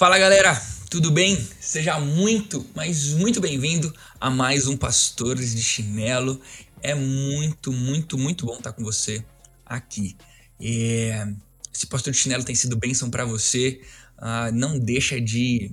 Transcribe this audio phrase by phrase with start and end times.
[0.00, 1.36] Fala galera, tudo bem?
[1.60, 6.40] Seja muito, mas muito bem-vindo a mais um Pastores de Chinelo.
[6.80, 9.22] É muito, muito, muito bom estar com você
[9.66, 10.16] aqui.
[10.58, 11.30] É...
[11.70, 13.82] Esse Pastor de Chinelo tem sido bênção para você.
[14.16, 15.70] Uh, não deixa de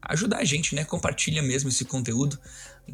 [0.00, 0.82] ajudar a gente, né?
[0.82, 2.38] Compartilha mesmo esse conteúdo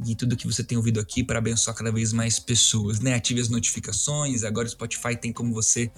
[0.04, 3.14] e tudo que você tem ouvido aqui para abençoar cada vez mais pessoas, né?
[3.14, 4.42] Ative as notificações.
[4.42, 5.92] Agora o Spotify tem como você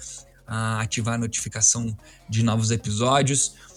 [0.47, 1.97] uh, ativar a notificação
[2.28, 3.67] de novos episódios ah,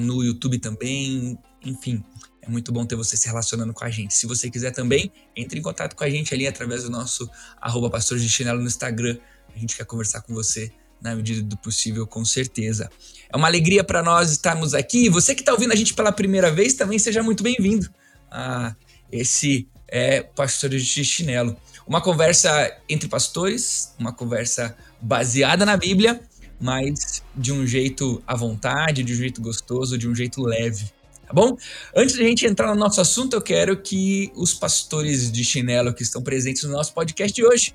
[0.00, 2.02] no YouTube também, enfim.
[2.42, 4.14] É muito bom ter você se relacionando com a gente.
[4.14, 7.28] Se você quiser também, entre em contato com a gente ali através do nosso
[7.60, 9.18] arroba pastores de chinelo no Instagram.
[9.54, 12.90] A gente quer conversar com você na medida do possível, com certeza.
[13.28, 15.08] É uma alegria para nós estarmos aqui.
[15.08, 17.88] Você que está ouvindo a gente pela primeira vez, também seja muito bem-vindo
[18.30, 18.74] a
[19.10, 21.56] esse é Pastores de Chinelo.
[21.86, 26.20] Uma conversa entre pastores, uma conversa baseada na Bíblia
[26.60, 30.92] mas de um jeito à vontade, de um jeito gostoso, de um jeito leve.
[31.26, 31.56] Tá bom?
[31.94, 35.94] Antes de a gente entrar no nosso assunto, eu quero que os pastores de chinelo
[35.94, 37.74] que estão presentes no nosso podcast de hoje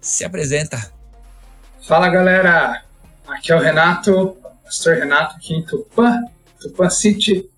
[0.00, 0.92] se apresenta.
[1.82, 2.82] Fala galera,
[3.26, 6.22] aqui é o Renato, pastor Renato aqui em Tupã,
[6.58, 7.48] Tupã City,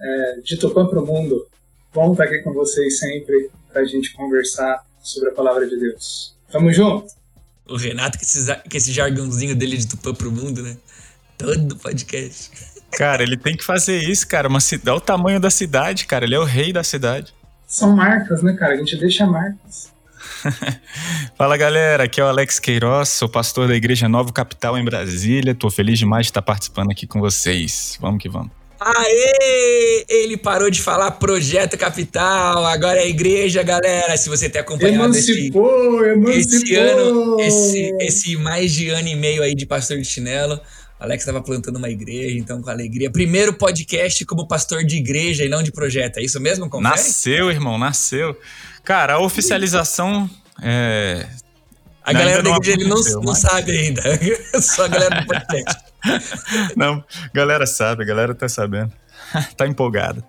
[0.00, 1.46] é, de Tupã para o mundo.
[1.92, 6.34] Bom estar aqui com vocês sempre para a gente conversar sobre a palavra de Deus.
[6.50, 7.17] Tamo junto!
[7.68, 10.76] O Renato, com esse, com esse jargãozinho dele de Tupã pro mundo, né?
[11.36, 12.50] Todo podcast.
[12.92, 14.48] Cara, ele tem que fazer isso, cara.
[14.48, 16.24] Uma, é o tamanho da cidade, cara.
[16.24, 17.34] Ele é o rei da cidade.
[17.66, 18.74] São marcas, né, cara?
[18.74, 19.92] A gente deixa marcas.
[21.36, 25.54] Fala galera, aqui é o Alex Queiroz, sou pastor da Igreja Novo Capital em Brasília.
[25.54, 27.98] Tô feliz demais de estar participando aqui com vocês.
[28.00, 28.57] Vamos que vamos.
[28.80, 30.04] Aê!
[30.08, 34.16] Ele parou de falar Projeto Capital, agora é a igreja, galera.
[34.16, 36.30] Se você tem acompanhado emancipou, esse, emancipou.
[36.32, 40.60] esse ano, esse, esse mais de ano e meio aí de pastor de chinelo,
[41.00, 43.10] Alex estava plantando uma igreja, então com alegria.
[43.10, 46.68] Primeiro podcast como pastor de igreja e não de projeto, é isso mesmo?
[46.70, 46.90] Confere?
[46.90, 48.36] Nasceu, irmão, nasceu.
[48.84, 50.30] Cara, a oficialização
[50.62, 51.26] é,
[52.08, 54.02] a não, galera da igreja ele não, não sabe ainda.
[54.62, 55.87] Só a galera do podcast.
[56.76, 57.04] não,
[57.34, 58.92] galera sabe, a galera tá sabendo.
[59.56, 60.24] tá empolgada.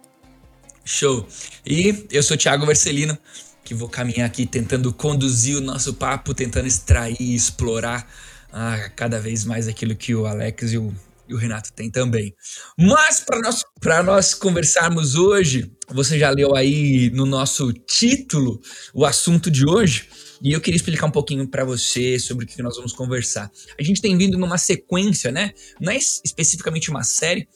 [0.84, 1.28] Show.
[1.66, 3.18] E eu sou o Thiago Vercelino,
[3.64, 8.08] que vou caminhar aqui tentando conduzir o nosso papo, tentando extrair e explorar
[8.52, 10.92] ah, cada vez mais aquilo que o Alex e o,
[11.28, 12.34] e o Renato têm também.
[12.78, 13.64] Mas para nós,
[14.04, 18.60] nós conversarmos hoje, você já leu aí no nosso título
[18.94, 20.10] o assunto de hoje.
[20.42, 23.52] E eu queria explicar um pouquinho para você sobre o que nós vamos conversar.
[23.78, 25.52] A gente tem vindo numa sequência, né?
[25.80, 27.48] Não é especificamente uma série,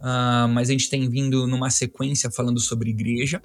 [0.00, 3.40] uh, mas a gente tem vindo numa sequência falando sobre igreja.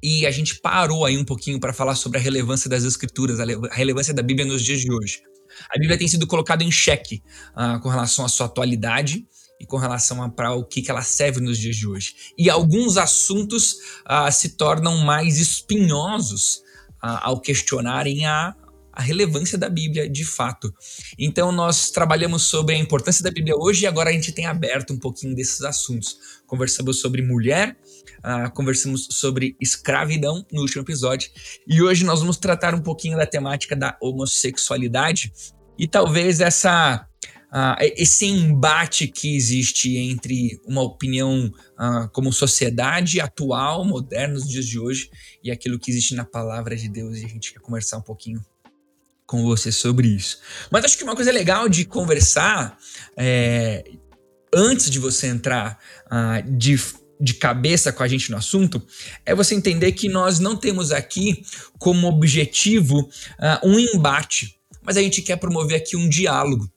[0.00, 3.44] E a gente parou aí um pouquinho para falar sobre a relevância das escrituras, a
[3.74, 5.20] relevância da Bíblia nos dias de hoje.
[5.68, 7.22] A Bíblia tem sido colocada em xeque
[7.52, 9.26] uh, com relação à sua atualidade
[9.60, 12.14] e com relação para o que, que ela serve nos dias de hoje.
[12.38, 13.74] E alguns assuntos
[14.06, 16.62] uh, se tornam mais espinhosos
[17.02, 18.54] ao questionarem a,
[18.92, 20.72] a relevância da Bíblia de fato.
[21.18, 24.92] Então, nós trabalhamos sobre a importância da Bíblia hoje e agora a gente tem aberto
[24.92, 26.42] um pouquinho desses assuntos.
[26.46, 27.76] Conversamos sobre mulher,
[28.18, 31.30] uh, conversamos sobre escravidão no último episódio
[31.66, 35.32] e hoje nós vamos tratar um pouquinho da temática da homossexualidade
[35.78, 37.06] e talvez essa
[37.52, 44.66] uh, esse embate que existe entre uma opinião uh, como sociedade atual, moderna, nos dias
[44.66, 45.10] de hoje,
[45.44, 48.44] e aquilo que existe na palavra de Deus, e a gente quer conversar um pouquinho
[49.26, 50.40] com você sobre isso.
[50.70, 52.76] Mas acho que uma coisa legal de conversar
[53.16, 53.84] é,
[54.52, 56.76] antes de você entrar uh, de
[57.22, 58.84] de cabeça com a gente no assunto,
[59.24, 61.44] é você entender que nós não temos aqui
[61.78, 66.68] como objetivo uh, um embate, mas a gente quer promover aqui um diálogo.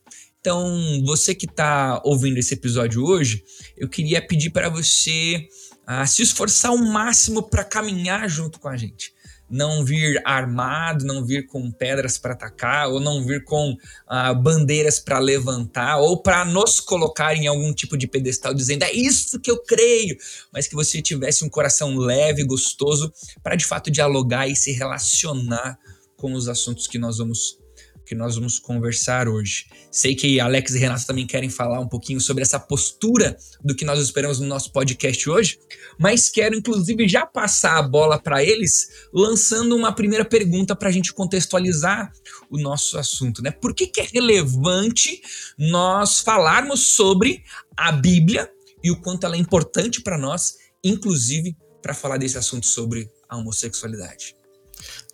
[0.46, 3.42] Então, você que está ouvindo esse episódio hoje,
[3.76, 5.48] eu queria pedir para você
[5.82, 9.12] uh, se esforçar ao máximo para caminhar junto com a gente.
[9.50, 13.76] não vir armado, não vir com pedras para atacar, ou não vir com
[14.06, 18.92] ah, bandeiras para levantar, ou para nos colocar em algum tipo de pedestal dizendo é
[18.92, 20.16] isso que eu creio,
[20.52, 25.76] mas que você tivesse um coração leve, gostoso, para de fato dialogar e se relacionar
[26.16, 27.65] com os assuntos que nós vamos
[28.06, 29.66] que nós vamos conversar hoje.
[29.90, 33.84] Sei que Alex e Renato também querem falar um pouquinho sobre essa postura do que
[33.84, 35.58] nós esperamos no nosso podcast hoje,
[35.98, 40.92] mas quero inclusive já passar a bola para eles, lançando uma primeira pergunta para a
[40.92, 42.12] gente contextualizar
[42.48, 43.50] o nosso assunto, né?
[43.50, 45.20] Por que, que é relevante
[45.58, 47.42] nós falarmos sobre
[47.76, 48.48] a Bíblia
[48.82, 53.36] e o quanto ela é importante para nós, inclusive para falar desse assunto sobre a
[53.36, 54.45] homossexualidade?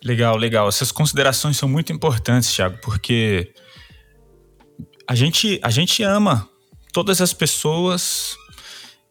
[0.03, 0.67] Legal, legal.
[0.67, 3.53] Essas considerações são muito importantes, Thiago, porque
[5.07, 6.49] a gente, a gente ama
[6.91, 8.35] todas as pessoas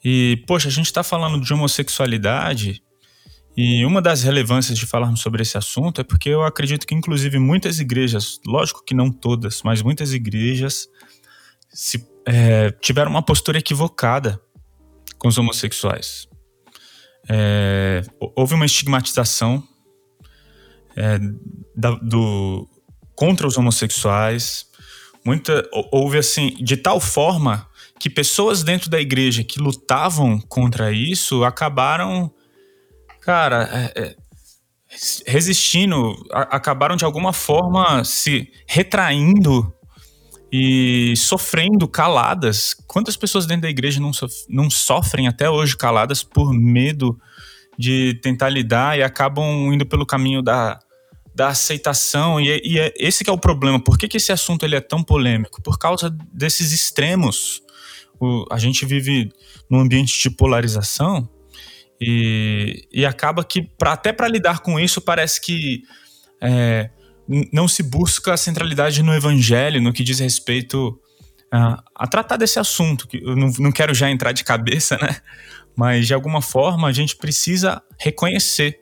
[0.05, 2.83] e, poxa, a gente está falando de homossexualidade
[3.56, 7.39] e uma das relevâncias de falarmos sobre esse assunto é porque eu acredito que, inclusive,
[7.39, 10.89] muitas igrejas, lógico que não todas, mas muitas igrejas
[11.71, 14.41] se, é, tiveram uma postura equivocada
[15.19, 16.27] com os homossexuais.
[17.29, 18.03] É,
[18.35, 19.62] houve uma estigmatização
[20.97, 21.19] é,
[21.77, 22.69] da, do,
[23.15, 24.67] contra os homossexuais.
[25.25, 27.69] Muita, houve assim, de tal forma
[27.99, 32.33] que pessoas dentro da igreja que lutavam contra isso acabaram,
[33.21, 34.17] cara, é, é,
[35.27, 39.73] resistindo, a, acabaram de alguma forma se retraindo
[40.53, 42.75] e sofrendo caladas.
[42.87, 47.19] Quantas pessoas dentro da igreja não, sof não sofrem até hoje caladas por medo
[47.79, 50.79] de tentar lidar e acabam indo pelo caminho da,
[51.35, 53.83] da aceitação e, e é esse é o problema.
[53.83, 55.63] Por que, que esse assunto ele é tão polêmico?
[55.63, 57.63] Por causa desses extremos.
[58.21, 59.33] O, a gente vive
[59.69, 61.29] num ambiente de polarização
[62.01, 65.83] e, e acaba que pra, até para lidar com isso parece que
[66.41, 66.91] é,
[67.53, 70.99] não se busca a centralidade no evangelho, no que diz respeito
[71.51, 73.09] a, a tratar desse assunto.
[73.09, 75.17] Que eu não, não quero já entrar de cabeça, né?
[75.77, 78.81] Mas de alguma forma a gente precisa reconhecer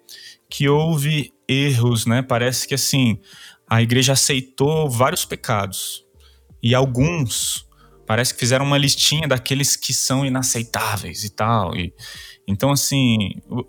[0.48, 2.22] que houve erros, né?
[2.22, 3.18] Parece que assim
[3.68, 6.04] a igreja aceitou vários pecados
[6.62, 7.68] e alguns
[8.04, 11.76] parece que fizeram uma listinha daqueles que são inaceitáveis e tal.
[11.76, 11.94] E,
[12.48, 13.16] então, assim,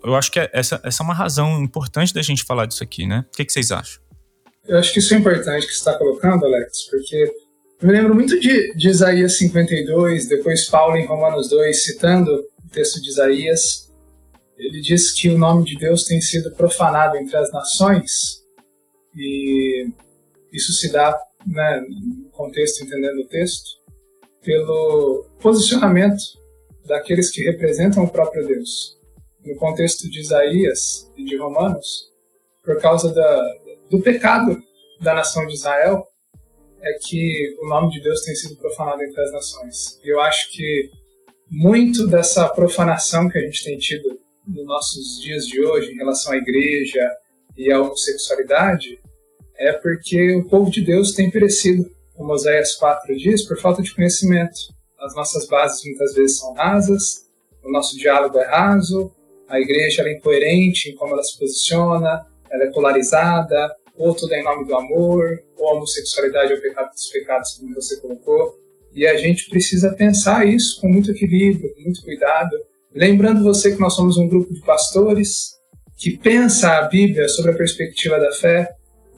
[0.04, 3.06] eu acho que é, essa, essa é uma razão importante da gente falar disso aqui,
[3.06, 3.24] né?
[3.28, 4.02] O que, que vocês acham?
[4.66, 7.32] Eu acho que isso é importante que você está colocando, Alex, porque
[7.80, 13.00] eu me lembro muito de, de Isaías 52, depois Paulo em Romanos 2, citando texto
[13.00, 13.92] de Isaías,
[14.56, 18.42] ele diz que o nome de Deus tem sido profanado entre as nações
[19.16, 19.90] e
[20.52, 23.80] isso se dá, né, no contexto, entendendo o texto,
[24.42, 26.22] pelo posicionamento
[26.86, 28.98] daqueles que representam o próprio Deus.
[29.44, 32.10] No contexto de Isaías e de Romanos,
[32.62, 33.54] por causa da,
[33.90, 34.62] do pecado
[35.00, 36.06] da nação de Israel,
[36.80, 40.00] é que o nome de Deus tem sido profanado entre as nações.
[40.04, 40.90] E eu acho que
[41.52, 46.32] muito dessa profanação que a gente tem tido nos nossos dias de hoje em relação
[46.32, 47.06] à igreja
[47.54, 48.98] e à homossexualidade
[49.58, 51.84] é porque o povo de Deus tem perecido,
[52.16, 54.58] como Oséias 4 diz, por falta de conhecimento.
[54.98, 57.28] As nossas bases muitas vezes são rasas,
[57.62, 59.14] o nosso diálogo é raso,
[59.46, 64.40] a igreja é incoerente em como ela se posiciona, ela é polarizada, ou tudo é
[64.40, 68.61] em nome do amor, ou a homossexualidade é o pecado dos pecados, como você colocou.
[68.94, 72.56] E a gente precisa pensar isso com muito equilíbrio, com muito cuidado,
[72.94, 75.52] Lembrando você que nós somos um grupo de pastores
[75.96, 78.68] que pensa a Bíblia sobre a perspectiva da fé.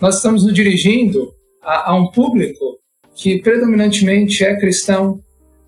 [0.01, 2.79] Nós estamos nos dirigindo a, a um público
[3.17, 5.21] que predominantemente é cristão.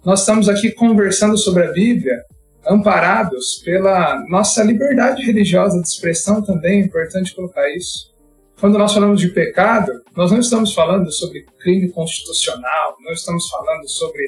[0.05, 2.23] Nós estamos aqui conversando sobre a Bíblia,
[2.69, 8.15] amparados pela nossa liberdade religiosa de expressão também, é importante colocar isso.
[8.59, 13.89] Quando nós falamos de pecado, nós não estamos falando sobre crime constitucional, não estamos falando
[13.89, 14.27] sobre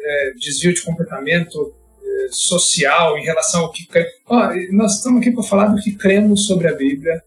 [0.00, 1.74] é, desvio de comportamento
[2.30, 3.86] social em relação ao que
[4.72, 7.22] nós estamos aqui para falar do que cremos sobre a Bíblia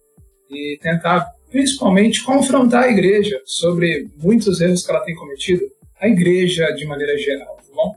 [0.50, 5.62] e tentar principalmente confrontar a igreja sobre muitos erros que ela tem cometido
[6.00, 7.96] a igreja de maneira geral tá bom?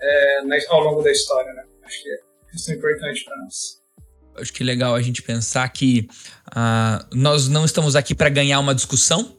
[0.00, 1.64] É, ao longo da história né?
[1.84, 2.18] Acho que é
[2.50, 3.82] questão importante para nós.
[4.36, 6.08] Acho que é legal a gente pensar que
[6.54, 9.36] uh, nós não estamos aqui para ganhar uma discussão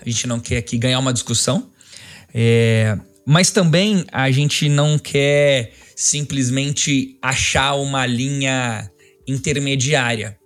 [0.00, 1.70] a gente não quer aqui ganhar uma discussão
[2.34, 8.90] é, mas também a gente não quer simplesmente achar uma linha
[9.26, 10.38] intermediária.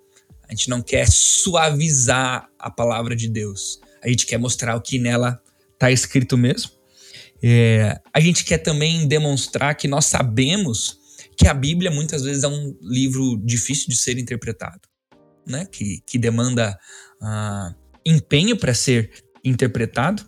[0.49, 3.79] A gente não quer suavizar a palavra de Deus.
[4.03, 5.41] A gente quer mostrar o que nela
[5.75, 6.73] está escrito mesmo.
[7.43, 10.99] É, a gente quer também demonstrar que nós sabemos
[11.37, 14.81] que a Bíblia muitas vezes é um livro difícil de ser interpretado.
[15.47, 16.79] Né, que, que demanda
[17.21, 19.11] uh, empenho para ser
[19.45, 20.25] interpretado,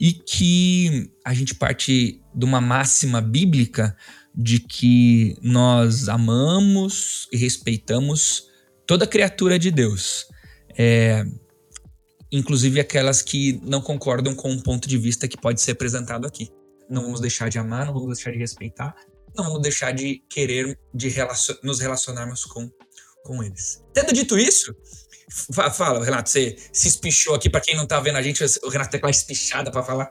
[0.00, 3.94] e que a gente parte de uma máxima bíblica
[4.34, 8.48] de que nós amamos e respeitamos
[8.86, 10.26] toda criatura de Deus,
[10.78, 11.24] é,
[12.32, 16.48] inclusive aquelas que não concordam com um ponto de vista que pode ser apresentado aqui.
[16.88, 18.94] Não vamos deixar de amar, não vamos deixar de respeitar,
[19.36, 22.70] não vamos deixar de querer de relacion nos relacionarmos com,
[23.24, 23.82] com eles.
[23.92, 24.74] Tendo dito isso,
[25.52, 28.90] Fala, Renato, você se espichou aqui, para quem não tá vendo a gente, o Renato
[28.90, 30.10] tem aquela espichada para falar.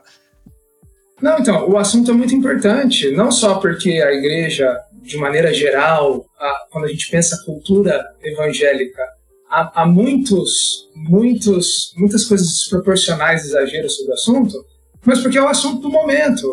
[1.20, 6.24] Não, então, o assunto é muito importante, não só porque a igreja, de maneira geral,
[6.38, 9.02] a, quando a gente pensa cultura evangélica,
[9.50, 14.64] há, há, muitos, muitos, muitas coisas desproporcionais, exageros sobre o assunto,
[15.04, 16.50] mas porque é o assunto do momento.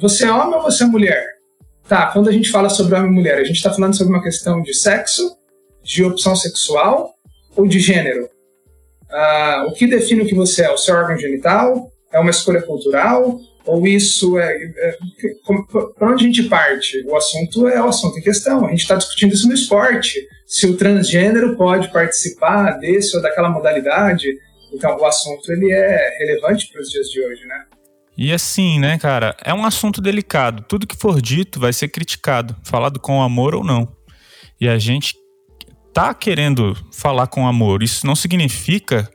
[0.00, 1.26] Você é homem ou você é mulher?
[1.88, 4.22] Tá, quando a gente fala sobre homem e mulher, a gente está falando sobre uma
[4.22, 5.36] questão de sexo,
[5.82, 7.14] de opção sexual,
[7.56, 8.28] ou de gênero?
[9.10, 10.70] Ah, o que define o que você é?
[10.70, 11.90] O seu órgão genital?
[12.12, 13.38] É uma escolha cultural?
[13.66, 14.54] Ou isso é.
[14.54, 14.96] é
[15.98, 17.04] para onde a gente parte?
[17.06, 18.64] O assunto é o assunto em questão.
[18.64, 20.26] A gente está discutindo isso no esporte.
[20.46, 24.26] Se o transgênero pode participar desse ou daquela modalidade.
[24.72, 27.64] Então, o assunto ele é relevante para os dias de hoje, né?
[28.16, 30.64] E assim, né, cara, é um assunto delicado.
[30.68, 33.88] Tudo que for dito vai ser criticado, falado com amor ou não.
[34.60, 35.14] E a gente
[35.98, 39.10] tá querendo falar com amor, isso não significa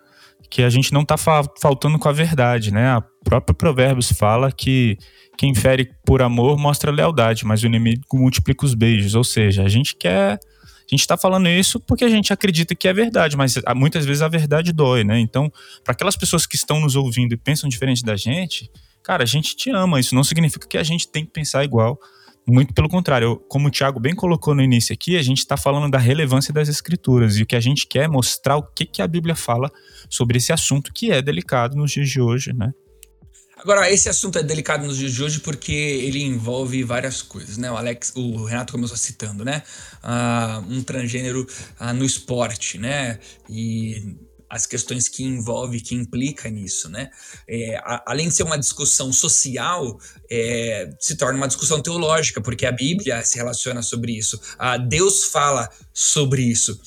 [0.50, 2.90] que a gente não tá fa faltando com a verdade, né?
[2.90, 4.98] A própria Provérbios fala que
[5.38, 9.16] quem fere por amor mostra lealdade, mas o inimigo multiplica os beijos.
[9.16, 10.34] Ou seja, a gente quer.
[10.34, 14.22] A gente está falando isso porque a gente acredita que é verdade, mas muitas vezes
[14.22, 15.18] a verdade dói, né?
[15.18, 15.50] Então,
[15.86, 18.70] para aquelas pessoas que estão nos ouvindo e pensam diferente da gente,
[19.02, 20.02] cara, a gente te ama.
[20.02, 21.98] Isso não significa que a gente tem que pensar igual.
[22.46, 25.90] Muito pelo contrário, como o Tiago bem colocou no início aqui, a gente está falando
[25.90, 29.02] da relevância das escrituras e o que a gente quer é mostrar o que, que
[29.02, 29.72] a Bíblia fala
[30.10, 32.74] sobre esse assunto que é delicado nos dias de hoje, né?
[33.56, 37.72] Agora, esse assunto é delicado nos dias de hoje porque ele envolve várias coisas, né?
[37.72, 39.64] O Alex, o Renato começou citando, né?
[40.04, 41.48] Uh, um transgênero
[41.80, 43.20] uh, no esporte, né?
[43.50, 44.18] E
[44.54, 47.10] as questões que envolve, que implica nisso, né?
[47.50, 49.98] É, a, além de ser uma discussão social,
[50.30, 55.26] é, se torna uma discussão teológica, porque a Bíblia se relaciona sobre isso, a Deus
[55.26, 56.80] fala sobre isso.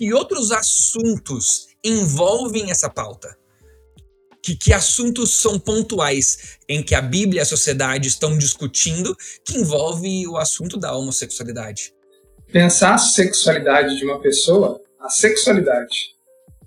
[0.00, 3.36] E outros assuntos envolvem essa pauta?
[4.42, 9.58] Que, que assuntos são pontuais em que a Bíblia e a sociedade estão discutindo que
[9.58, 11.92] envolve o assunto da homossexualidade?
[12.50, 16.14] Pensar a sexualidade de uma pessoa, a sexualidade,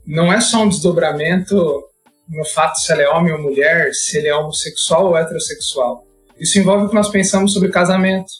[0.07, 1.83] não é só um desdobramento
[2.29, 6.07] no fato se ela é homem ou mulher, se ele é homossexual ou heterossexual.
[6.39, 8.31] Isso envolve o que nós pensamos sobre casamento.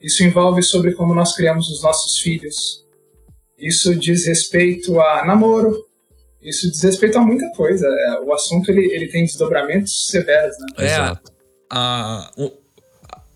[0.00, 2.84] Isso envolve sobre como nós criamos os nossos filhos.
[3.58, 5.76] Isso diz respeito a namoro.
[6.40, 7.86] Isso diz respeito a muita coisa.
[7.86, 10.56] É, o assunto ele, ele tem desdobramentos severos.
[10.58, 10.66] Né?
[10.78, 11.32] É, Exato.
[11.70, 12.32] A,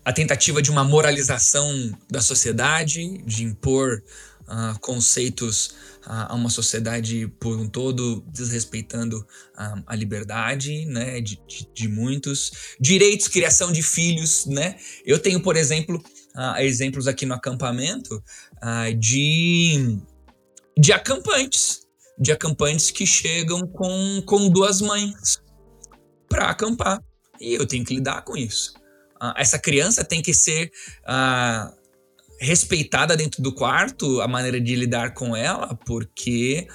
[0.03, 4.01] a tentativa de uma moralização da sociedade, de impor
[4.47, 5.75] uh, conceitos
[6.05, 12.51] a, uma sociedade por um todo, desrespeitando a, a liberdade né, de, de, de, muitos,
[12.79, 14.45] direitos, criação de filhos.
[14.45, 14.77] Né?
[15.05, 16.03] Eu tenho, por exemplo,
[16.35, 18.23] uh, exemplos aqui no acampamento
[18.63, 19.99] uh, de,
[20.77, 21.81] de acampantes,
[22.19, 25.41] de acampantes que chegam com, com duas mães
[26.29, 27.01] para acampar.
[27.39, 28.73] E eu tenho que lidar com isso.
[29.21, 30.71] Uh, essa criança tem que ser
[31.03, 31.84] uh,
[32.39, 36.67] respeitada dentro do quarto a maneira de lidar com ela, porque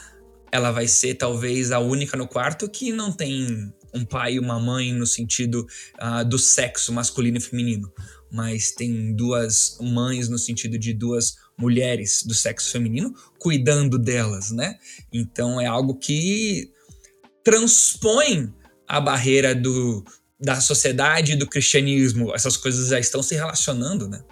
[0.53, 4.59] ela vai ser talvez a única no quarto que não tem um pai e uma
[4.59, 5.67] mãe no sentido
[6.01, 7.93] uh, do sexo masculino e feminino,
[8.31, 14.79] mas tem duas mães no sentido de duas mulheres do sexo feminino cuidando delas, né?
[15.13, 16.71] Então é algo que
[17.45, 18.53] transpõe
[18.87, 20.05] a barreira do,
[20.39, 22.35] da sociedade e do cristianismo.
[22.35, 24.23] Essas coisas já estão se relacionando, né?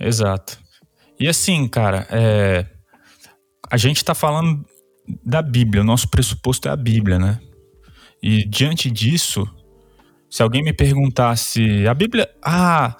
[0.00, 0.58] Exato.
[1.18, 2.66] E assim, cara, é,
[3.70, 4.64] a gente está falando
[5.24, 7.38] da Bíblia, o nosso pressuposto é a Bíblia, né?
[8.22, 9.46] E diante disso,
[10.30, 12.96] se alguém me perguntasse, a Bíblia, ah,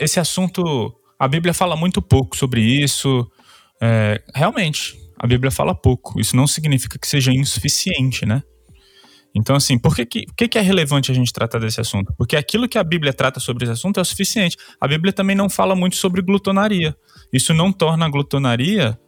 [0.00, 3.30] esse assunto, a Bíblia fala muito pouco sobre isso.
[3.80, 6.20] É, realmente, a Bíblia fala pouco.
[6.20, 8.42] Isso não significa que seja insuficiente, né?
[9.34, 12.14] Então, assim, por que, que, que, é relevante a gente tratar desse assunto?
[12.16, 14.56] Porque aquilo que a Bíblia trata sobre esse assunto é o suficiente.
[14.80, 16.96] A Bíblia também não fala muito sobre glutonaria.
[17.32, 18.98] Isso não torna a glutonaria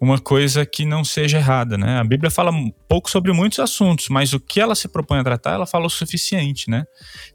[0.00, 1.98] uma coisa que não seja errada, né?
[1.98, 2.50] A Bíblia fala
[2.88, 5.90] pouco sobre muitos assuntos, mas o que ela se propõe a tratar, ela fala o
[5.90, 6.84] suficiente, né?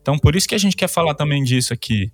[0.02, 2.12] Então, por isso que a gente quer falar também disso aqui.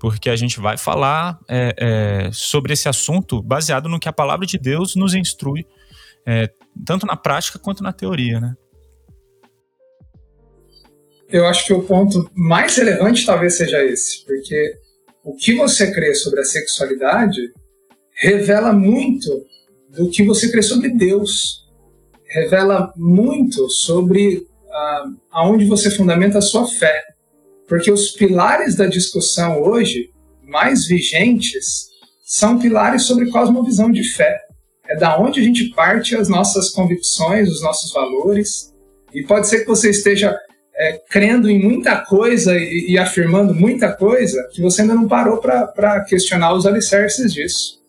[0.00, 4.44] porque a gente vai falar é, é, sobre esse assunto baseado no que a palavra
[4.44, 5.64] de Deus nos instrui,
[6.26, 6.50] é,
[6.84, 8.54] tanto na prática quanto na teoria, né?
[11.32, 14.74] Eu acho que o ponto mais relevante talvez seja esse, porque
[15.24, 17.40] o que você crê sobre a sexualidade
[18.14, 19.30] revela muito
[19.88, 21.66] do que você crê sobre Deus.
[22.26, 27.02] Revela muito sobre ah, aonde você fundamenta a sua fé.
[27.66, 30.10] Porque os pilares da discussão hoje,
[30.42, 31.86] mais vigentes,
[32.24, 34.38] são pilares sobre cosmovisão de fé.
[34.86, 38.72] É da onde a gente parte as nossas convicções, os nossos valores.
[39.14, 40.36] E pode ser que você esteja
[40.82, 45.38] é, crendo em muita coisa e, e, afirmando muita coisa que você ainda não parou
[45.38, 47.80] para questionar os alicerces disso.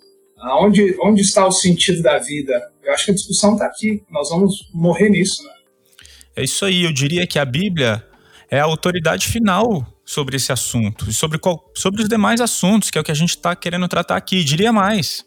[0.59, 2.69] Onde, onde está o sentido da vida?
[2.83, 4.03] Eu acho que a discussão está aqui.
[4.11, 5.41] Nós vamos morrer nisso.
[5.43, 5.49] Né?
[6.35, 6.83] É isso aí.
[6.83, 8.05] Eu diria que a Bíblia
[8.51, 12.97] é a autoridade final sobre esse assunto e sobre, qual, sobre os demais assuntos, que
[12.97, 14.43] é o que a gente está querendo tratar aqui.
[14.43, 15.25] Diria mais.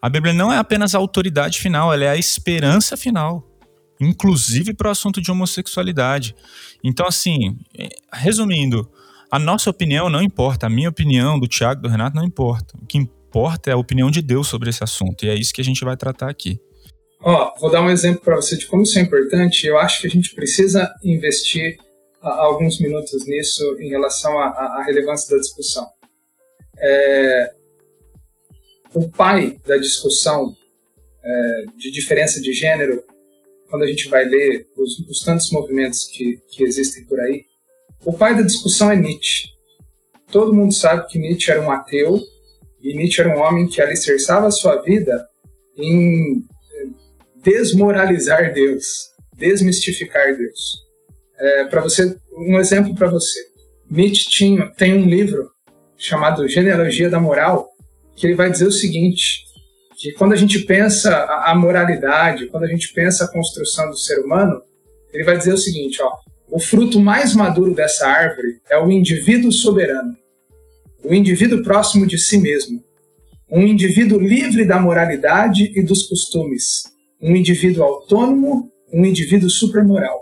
[0.00, 3.51] A Bíblia não é apenas a autoridade final, ela é a esperança final,
[4.06, 6.34] inclusive para o assunto de homossexualidade.
[6.82, 8.90] Então, assim, é, resumindo,
[9.30, 12.74] a nossa opinião não importa, a minha opinião, do Tiago, do Renato, não importa.
[12.80, 15.60] O que importa é a opinião de Deus sobre esse assunto, e é isso que
[15.60, 16.60] a gente vai tratar aqui.
[17.20, 19.66] Ó, vou dar um exemplo para você de como isso é importante.
[19.66, 21.78] Eu acho que a gente precisa investir
[22.20, 25.86] alguns minutos nisso em relação à, relevância da discussão.
[26.78, 27.52] É,
[28.92, 30.54] o pai da discussão
[31.24, 33.02] é, de diferença de gênero
[33.72, 37.46] quando a gente vai ler os, os tantos movimentos que, que existem por aí,
[38.04, 39.48] o pai da discussão é Nietzsche.
[40.30, 42.20] Todo mundo sabe que Nietzsche era um ateu
[42.82, 45.26] e Nietzsche era um homem que alicerçava a sua vida
[45.74, 46.86] em eh,
[47.42, 48.84] desmoralizar Deus,
[49.38, 50.82] desmistificar Deus.
[51.38, 53.40] É, para você, um exemplo para você.
[53.90, 55.50] Nietzsche tinha, tem um livro
[55.96, 57.70] chamado Genealogia da Moral
[58.16, 59.46] que ele vai dizer o seguinte:
[60.02, 64.18] que quando a gente pensa a, moralidade, quando a gente pensa a construção do ser
[64.18, 64.60] humano,
[65.12, 66.10] ele vai dizer o seguinte, ó,
[66.50, 70.16] o fruto mais maduro dessa árvore é o indivíduo soberano,
[71.04, 72.82] o indivíduo próximo de si mesmo,
[73.48, 76.82] um indivíduo livre da moralidade e dos costumes,
[77.20, 80.18] um indivíduo autônomo, um indivíduo supermoral.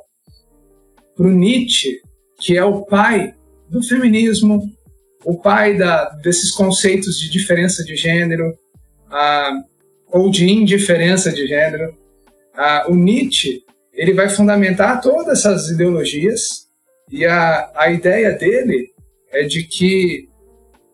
[1.16, 2.02] Para Nietzsche,
[2.38, 3.34] que é o pai
[3.70, 4.62] do feminismo,
[5.24, 8.52] o pai da, desses conceitos de diferença de gênero,
[9.10, 9.52] a,
[10.12, 11.94] ou de indiferença de gênero.
[12.54, 16.68] Ah, o Nietzsche ele vai fundamentar todas essas ideologias
[17.10, 18.88] e a, a ideia dele
[19.32, 20.28] é de que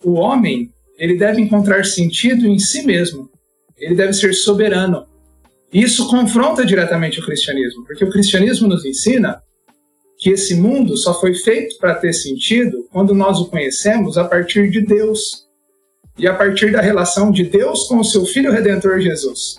[0.02, 3.30] o homem ele deve encontrar sentido em si mesmo,
[3.76, 5.06] ele deve ser soberano.
[5.72, 9.42] Isso confronta diretamente o cristianismo, porque o cristianismo nos ensina
[10.18, 14.70] que esse mundo só foi feito para ter sentido quando nós o conhecemos a partir
[14.70, 15.45] de Deus
[16.18, 19.56] e a partir da relação de Deus com o seu Filho Redentor Jesus.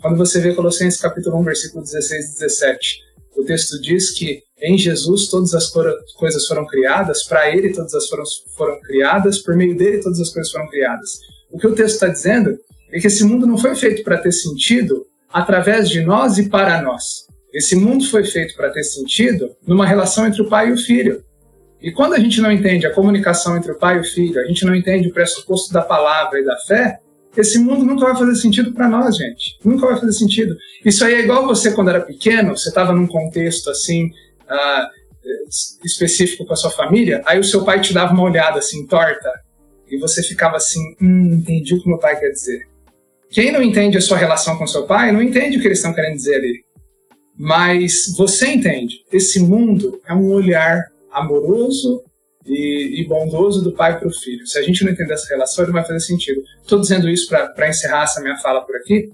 [0.00, 3.00] Quando você vê Colossenses capítulo 1, versículo 16 e 17,
[3.36, 5.70] o texto diz que em Jesus todas as
[6.16, 8.24] coisas foram criadas, para ele todas as foram,
[8.56, 11.18] foram criadas, por meio dele todas as coisas foram criadas.
[11.50, 12.58] O que o texto está dizendo
[12.92, 16.82] é que esse mundo não foi feito para ter sentido através de nós e para
[16.82, 17.26] nós.
[17.52, 21.22] Esse mundo foi feito para ter sentido numa relação entre o pai e o filho.
[21.80, 24.44] E quando a gente não entende a comunicação entre o pai e o filho, a
[24.44, 26.98] gente não entende o pressuposto da palavra e da fé,
[27.36, 29.56] esse mundo nunca vai fazer sentido para nós, gente.
[29.64, 30.56] Nunca vai fazer sentido.
[30.84, 34.98] Isso aí é igual você quando era pequeno, você estava num contexto assim uh,
[35.84, 39.30] específico com a sua família, aí o seu pai te dava uma olhada assim torta
[39.88, 42.66] e você ficava assim, hum, entendi o que meu pai quer dizer.
[43.30, 45.94] Quem não entende a sua relação com seu pai não entende o que eles estão
[45.94, 46.64] querendo dizer ali.
[47.36, 48.96] Mas você entende.
[49.12, 50.86] Esse mundo é um olhar
[51.18, 52.02] amoroso
[52.46, 54.46] e, e bondoso do pai para o filho.
[54.46, 56.42] Se a gente não entender essa relação, não vai fazer sentido.
[56.60, 59.10] Estou dizendo isso para encerrar essa minha fala por aqui,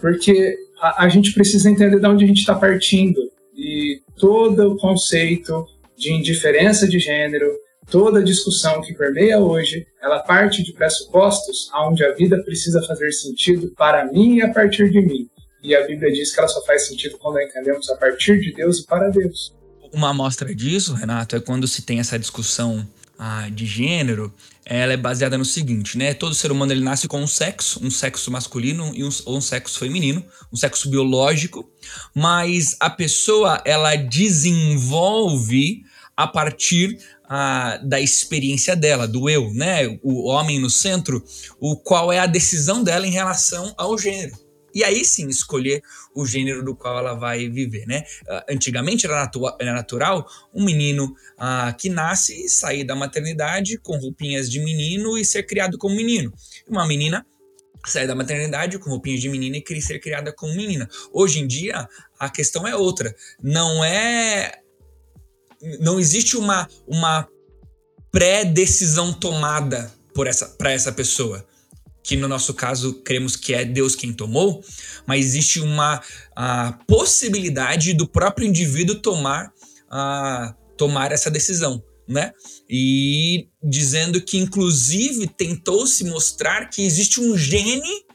[0.00, 3.20] porque a, a gente precisa entender de onde a gente está partindo.
[3.54, 5.66] E todo o conceito
[5.96, 7.50] de indiferença de gênero,
[7.90, 13.12] toda a discussão que permeia hoje, ela parte de pressupostos onde a vida precisa fazer
[13.12, 15.28] sentido para mim e a partir de mim.
[15.62, 18.52] E a Bíblia diz que ela só faz sentido quando a entendemos a partir de
[18.52, 19.54] Deus e para Deus.
[19.96, 22.86] Uma amostra disso, Renato, é quando se tem essa discussão
[23.18, 24.30] ah, de gênero,
[24.62, 26.12] ela é baseada no seguinte, né?
[26.12, 29.40] Todo ser humano ele nasce com um sexo, um sexo masculino e um, ou um
[29.40, 31.66] sexo feminino, um sexo biológico,
[32.14, 35.82] mas a pessoa ela desenvolve
[36.14, 39.98] a partir ah, da experiência dela, do eu, né?
[40.02, 41.24] O homem no centro,
[41.58, 44.45] o qual é a decisão dela em relação ao gênero.
[44.76, 45.82] E aí sim escolher
[46.14, 48.04] o gênero do qual ela vai viver, né?
[48.24, 53.78] Uh, antigamente era, natu era, natural um menino uh, que nasce e sair da maternidade
[53.78, 56.30] com roupinhas de menino e ser criado como menino.
[56.68, 57.24] Uma menina
[57.86, 60.86] sair da maternidade com roupinhas de menina e ser criada como menina.
[61.10, 63.16] Hoje em dia, a questão é outra.
[63.42, 64.60] Não é.
[65.80, 67.26] Não existe uma, uma
[68.12, 71.46] pré-decisão tomada por essa, para essa pessoa.
[72.06, 74.64] Que no nosso caso cremos que é Deus quem tomou,
[75.06, 76.00] mas existe uma
[76.86, 79.52] possibilidade do próprio indivíduo tomar,
[79.90, 82.32] a, tomar essa decisão né?
[82.70, 88.06] E dizendo que, inclusive, tentou se mostrar que existe um gene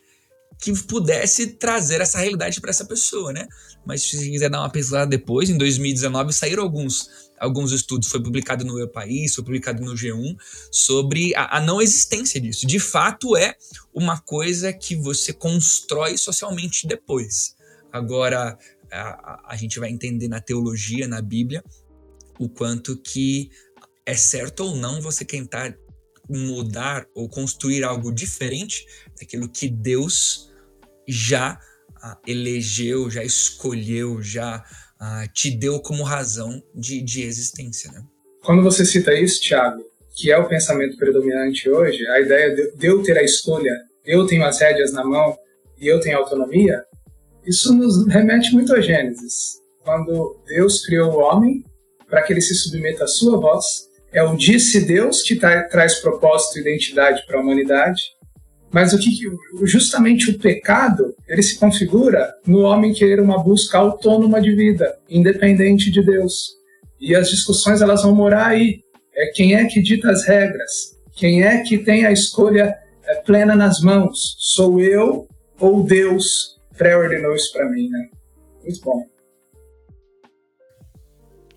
[0.62, 3.48] que pudesse trazer essa realidade para essa pessoa, né?
[3.86, 7.10] Mas se quiser dar uma pesquisada depois, em 2019 saíram alguns,
[7.42, 10.38] alguns estudos, foi publicado no Eu País, foi publicado no G1,
[10.72, 12.68] sobre a, a não existência disso.
[12.68, 13.56] De fato, é
[13.92, 17.56] uma coisa que você constrói socialmente depois.
[17.92, 18.58] Agora,
[18.92, 21.64] a, a gente vai entender na teologia, na Bíblia,
[22.40, 23.50] o quanto que
[24.06, 25.76] é certo ou não você tentar
[26.30, 28.86] mudar ou construir algo diferente
[29.20, 30.52] daquilo que Deus
[31.08, 31.60] já
[32.02, 34.64] ah, elegeu, já escolheu, já
[35.02, 37.92] ah, te deu como razão de, de existência.
[37.92, 38.04] Né?
[38.44, 39.84] Quando você cita isso, Tiago,
[40.16, 44.46] que é o pensamento predominante hoje, a ideia de eu ter a escolha, eu tenho
[44.46, 45.36] as rédeas na mão
[45.80, 46.86] e eu tenho autonomia,
[47.44, 49.60] isso nos remete muito a Gênesis.
[49.84, 51.66] Quando Deus criou o homem
[52.08, 55.96] para que ele se submeta à sua voz é o disse Deus que tra traz
[55.96, 58.02] propósito e identidade para a humanidade.
[58.72, 59.12] Mas o que
[59.64, 65.92] justamente o pecado ele se configura no homem querer uma busca autônoma de vida, independente
[65.92, 66.52] de Deus.
[67.00, 68.82] E as discussões elas vão morar aí.
[69.14, 70.98] É quem é que dita as regras?
[71.14, 74.38] Quem é que tem a escolha é, plena nas mãos?
[74.40, 75.28] Sou eu
[75.60, 78.08] ou Deus pré-ordenou isso para mim, né?
[78.64, 79.06] Muito bom.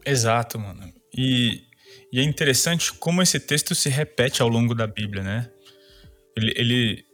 [0.05, 0.93] Exato, mano.
[1.17, 1.63] E
[2.15, 5.51] e é interessante como esse texto se repete ao longo da Bíblia, né?
[6.37, 7.05] Ele, ele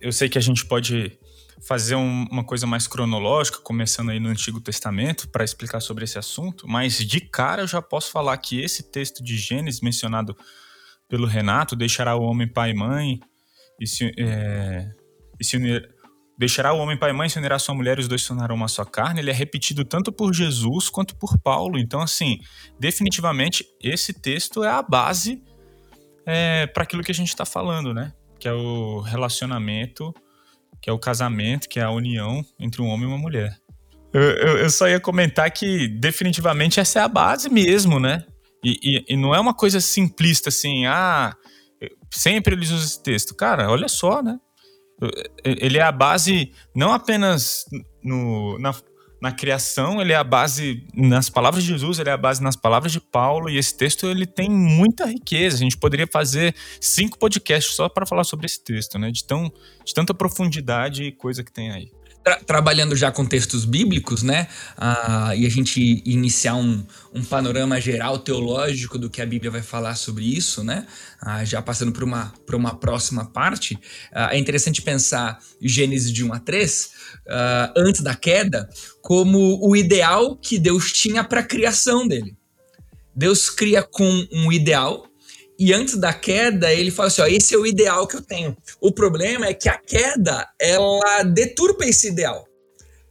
[0.00, 1.18] eu sei que a gente pode
[1.66, 6.18] fazer um, uma coisa mais cronológica, começando aí no Antigo Testamento, para explicar sobre esse
[6.18, 10.34] assunto, mas de cara eu já posso falar que esse texto de Gênesis mencionado
[11.08, 13.20] pelo Renato, deixará o homem pai e mãe
[13.78, 14.90] e se, é,
[15.38, 15.86] e se unir,
[16.40, 18.28] Deixará o homem pai e mãe, se unirá a sua mulher e os dois se
[18.28, 19.20] tornarão uma só carne.
[19.20, 21.78] Ele é repetido tanto por Jesus quanto por Paulo.
[21.78, 22.38] Então, assim,
[22.78, 25.44] definitivamente, esse texto é a base
[26.24, 28.14] é, para aquilo que a gente está falando, né?
[28.40, 30.12] Que é o relacionamento,
[30.80, 33.56] que é o casamento, que é a união entre um homem e uma mulher.
[34.12, 38.24] Eu, eu, eu só ia comentar que definitivamente essa é a base mesmo, né?
[38.64, 41.34] E, e, e, não é uma coisa simplista assim, ah,
[42.10, 43.34] sempre eles usam esse texto.
[43.34, 44.38] Cara, olha só, né?
[45.42, 47.64] ele é a base não apenas
[48.04, 48.74] no, na,
[49.20, 52.56] na criação, ele é a base nas palavras de Jesus, ele é a base nas
[52.56, 55.56] palavras de Paulo, e esse texto ele tem muita riqueza.
[55.56, 59.10] A gente poderia fazer cinco podcasts só para falar sobre esse texto, né?
[59.10, 59.52] De, tão,
[59.84, 61.90] de tanta profundidade e coisa que tem aí
[62.22, 64.46] tra trabalhando já com textos bíblicos, né?
[64.76, 69.62] Ah, e a gente iniciar um, um panorama geral teológico do que a Bíblia vai
[69.62, 70.86] falar sobre isso, né?
[71.20, 73.78] Ah, já passando para uma, uma próxima parte,
[74.12, 76.90] ah, é interessante pensar Gênesis de 1 a 3,
[77.28, 78.68] ah, antes da queda,
[79.02, 82.36] como o ideal que Deus tinha para a criação dele.
[83.14, 85.09] Deus cria com um ideal,
[85.60, 88.56] e antes da queda, ele fala assim: ó, esse é o ideal que eu tenho.
[88.80, 92.46] O problema é que a queda, ela deturpa esse ideal.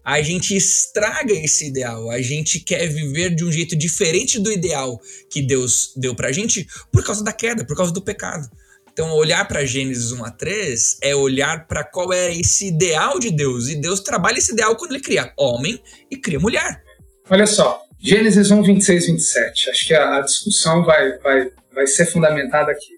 [0.04, 2.10] A gente estraga esse ideal.
[2.10, 6.66] A gente quer viver de um jeito diferente do ideal que Deus deu pra gente
[6.92, 8.50] por causa da queda, por causa do pecado.
[8.92, 13.30] Então, olhar para Gênesis 1 a 3 é olhar para qual é esse ideal de
[13.30, 13.70] Deus.
[13.70, 16.84] E Deus trabalha esse ideal quando ele cria homem e cria mulher.
[17.30, 19.70] Olha só, Gênesis 1, 26 27.
[19.70, 22.96] Acho que a, discussão vai, vai vai ser fundamentada aqui.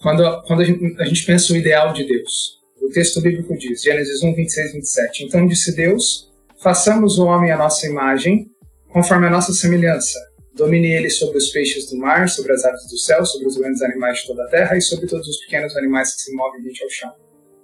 [0.00, 3.82] Quando, quando a, gente, a gente pensa o ideal de Deus, o texto bíblico diz,
[3.82, 5.24] Gênesis 1, 26, 27.
[5.24, 6.30] Então disse Deus:
[6.62, 8.50] façamos o homem à nossa imagem,
[8.88, 10.18] conforme a nossa semelhança.
[10.54, 13.82] Domine ele sobre os peixes do mar, sobre as aves do céu, sobre os grandes
[13.82, 16.82] animais de toda a terra e sobre todos os pequenos animais que se movem rente
[16.82, 17.12] ao chão.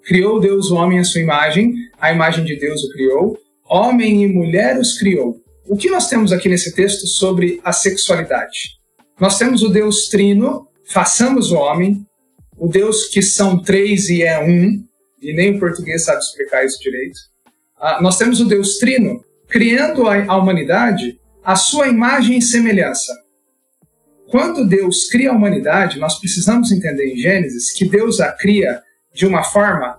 [0.02, 4.26] Criou Deus o homem à sua imagem, a imagem de Deus o criou, homem e
[4.26, 5.40] mulher os criou.
[5.68, 8.79] O que nós temos aqui nesse texto sobre a sexualidade?
[9.20, 12.06] Nós temos o Deus trino, façamos o homem,
[12.56, 14.82] o Deus que são três e é um,
[15.20, 17.18] e nem o português sabe explicar isso direito.
[17.78, 23.12] Ah, nós temos o Deus trino, criando a, humanidade à sua imagem e semelhança.
[24.30, 28.80] Quando Deus cria a humanidade, nós precisamos entender em Gênesis que Deus a cria
[29.12, 29.98] de uma forma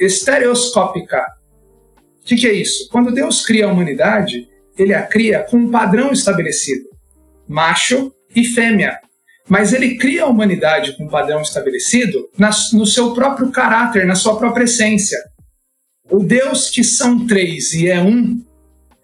[0.00, 1.24] estereoscópica.
[2.24, 2.88] que, que é isso?
[2.90, 6.88] Quando Deus cria a humanidade, ele a cria com um padrão estabelecido:
[7.48, 8.98] macho e fêmea.
[9.48, 14.14] Mas ele cria a humanidade com um padrão estabelecido na, no seu próprio caráter, na
[14.14, 15.18] sua própria essência.
[16.10, 18.42] O Deus que são três e é um,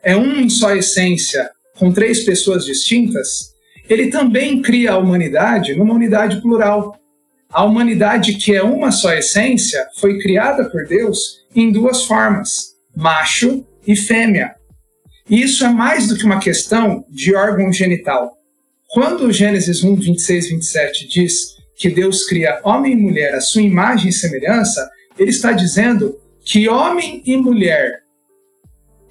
[0.03, 3.55] é um em sua essência, com três pessoas distintas,
[3.89, 6.99] ele também cria a humanidade numa unidade plural.
[7.51, 13.65] A humanidade, que é uma só essência, foi criada por Deus em duas formas: macho
[13.87, 14.55] e fêmea.
[15.29, 18.34] E isso é mais do que uma questão de órgão genital.
[18.95, 24.11] Quando Gênesis 1, 26 27 diz que Deus cria homem e mulher à sua imagem
[24.11, 28.03] e semelhança, ele está dizendo que homem e mulher,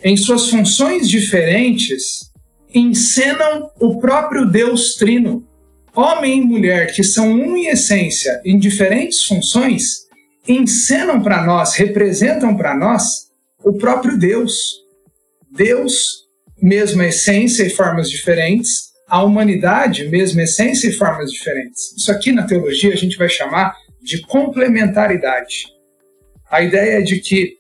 [0.02, 2.32] em suas funções diferentes,
[2.74, 5.46] encenam o próprio Deus Trino.
[5.94, 10.08] Homem e mulher, que são um em essência, em diferentes funções,
[10.48, 13.28] encenam para nós, representam para nós
[13.62, 14.78] o próprio Deus.
[15.52, 16.24] Deus,
[16.62, 21.96] mesma essência e formas diferentes, a humanidade, mesma essência e formas diferentes.
[21.98, 25.66] Isso aqui na teologia a gente vai chamar de complementaridade.
[26.50, 27.58] A ideia é de que,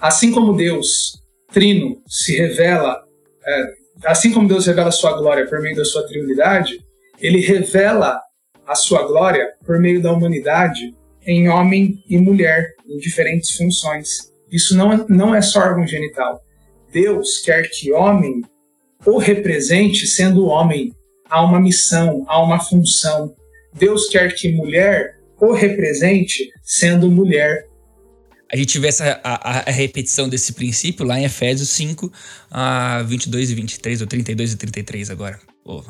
[0.00, 1.22] assim como Deus
[1.52, 3.02] trino se revela,
[3.46, 3.66] é,
[4.06, 6.78] assim como Deus revela sua glória por meio da sua trinidade,
[7.20, 8.20] ele revela
[8.66, 10.94] a sua glória por meio da humanidade
[11.26, 14.32] em homem e mulher, em diferentes funções.
[14.50, 16.42] Isso não é, não é só órgão genital.
[16.92, 18.42] Deus quer que homem
[19.06, 20.92] o represente sendo homem.
[21.28, 23.34] Há uma missão, há uma função.
[23.72, 27.66] Deus quer que mulher o represente sendo mulher.
[28.52, 32.12] A gente vê essa, a, a, repetição desse princípio lá em Efésios 5,
[32.50, 35.40] a 22 e 23, ou 32 e 33 agora.
[35.64, 35.82] Oh,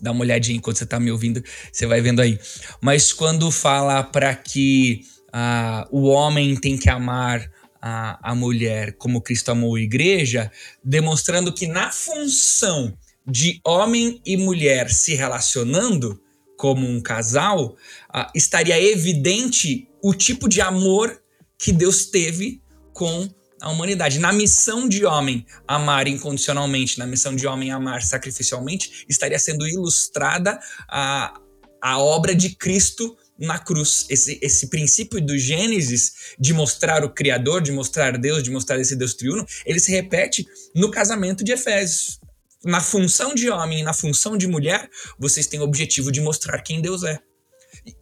[0.00, 2.38] dá uma olhadinha enquanto você está me ouvindo, você vai vendo aí.
[2.80, 7.50] Mas quando fala para que uh, o homem tem que amar
[7.82, 10.52] a, a mulher como Cristo amou a igreja,
[10.84, 16.22] demonstrando que na função de homem e mulher se relacionando
[16.56, 17.76] como um casal,
[18.14, 21.20] uh, estaria evidente o tipo de amor
[21.58, 23.28] que Deus teve com
[23.60, 24.20] a humanidade.
[24.20, 30.58] Na missão de homem amar incondicionalmente, na missão de homem amar sacrificialmente, estaria sendo ilustrada
[30.88, 31.40] a,
[31.80, 34.06] a obra de Cristo na cruz.
[34.08, 38.96] Esse, esse princípio do Gênesis de mostrar o Criador, de mostrar Deus, de mostrar esse
[38.96, 42.20] Deus triuno, ele se repete no casamento de Efésios.
[42.64, 46.60] Na função de homem e na função de mulher, vocês têm o objetivo de mostrar
[46.62, 47.18] quem Deus é.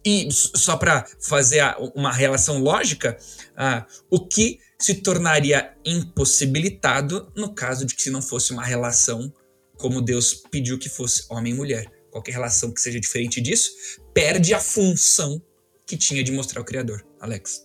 [0.05, 1.63] E só para fazer
[1.95, 3.17] uma relação lógica,
[3.53, 9.33] uh, o que se tornaria impossibilitado no caso de que se não fosse uma relação
[9.77, 13.71] como Deus pediu que fosse homem e mulher qualquer relação que seja diferente disso,
[14.13, 15.41] perde a função
[15.87, 17.05] que tinha de mostrar o Criador.
[17.19, 17.61] Alex.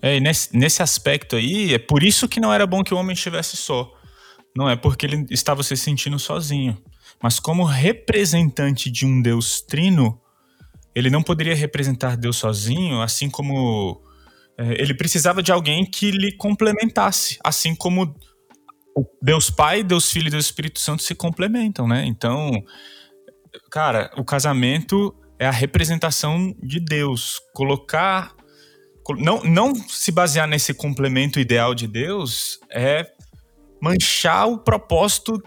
[0.00, 3.14] É, nesse, nesse aspecto aí, é por isso que não era bom que o homem
[3.14, 3.92] estivesse só.
[4.56, 6.82] Não é porque ele estava se sentindo sozinho.
[7.22, 10.20] Mas como representante de um Deus trino,
[10.94, 14.02] ele não poderia representar Deus sozinho, assim como
[14.58, 18.14] é, ele precisava de alguém que lhe complementasse, assim como
[19.22, 22.04] Deus Pai, Deus Filho e Deus Espírito Santo se complementam, né?
[22.04, 22.50] Então,
[23.70, 27.40] cara, o casamento é a representação de Deus.
[27.54, 28.34] Colocar.
[29.18, 33.10] Não, não se basear nesse complemento ideal de Deus é
[33.80, 35.42] manchar o propósito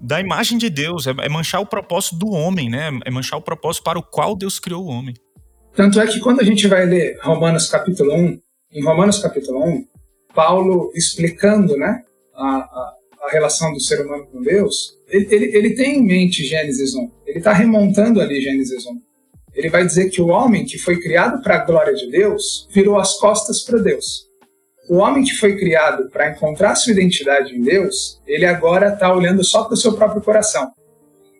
[0.00, 2.90] da imagem de Deus, é, é manchar o propósito do homem, né?
[3.04, 5.14] É manchar o propósito para o qual Deus criou o homem.
[5.74, 8.40] Tanto é que quando a gente vai ler Romanos capítulo 1,
[8.72, 9.86] em Romanos capítulo 1,
[10.34, 12.02] Paulo explicando né,
[12.34, 16.44] a, a, a relação do ser humano com Deus, ele, ele, ele tem em mente
[16.44, 17.10] Gênesis 1.
[17.26, 19.00] Ele está remontando ali Gênesis 1.
[19.54, 22.98] Ele vai dizer que o homem que foi criado para a glória de Deus virou
[22.98, 24.28] as costas para Deus.
[24.88, 29.44] O homem que foi criado para encontrar sua identidade em Deus, ele agora está olhando
[29.44, 30.70] só para o seu próprio coração.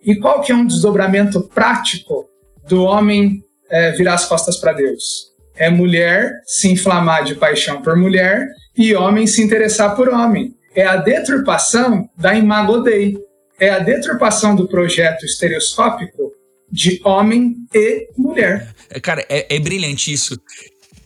[0.05, 2.29] E qual que é um desdobramento prático
[2.69, 5.29] do homem é, virar as costas para Deus?
[5.57, 10.55] É mulher se inflamar de paixão por mulher e homem se interessar por homem.
[10.79, 13.19] É a deturpação da imago Dei
[13.59, 16.31] é a deturpação do projeto estereoscópico
[16.71, 18.73] de homem e mulher.
[18.89, 20.41] É, cara, é, é brilhante isso.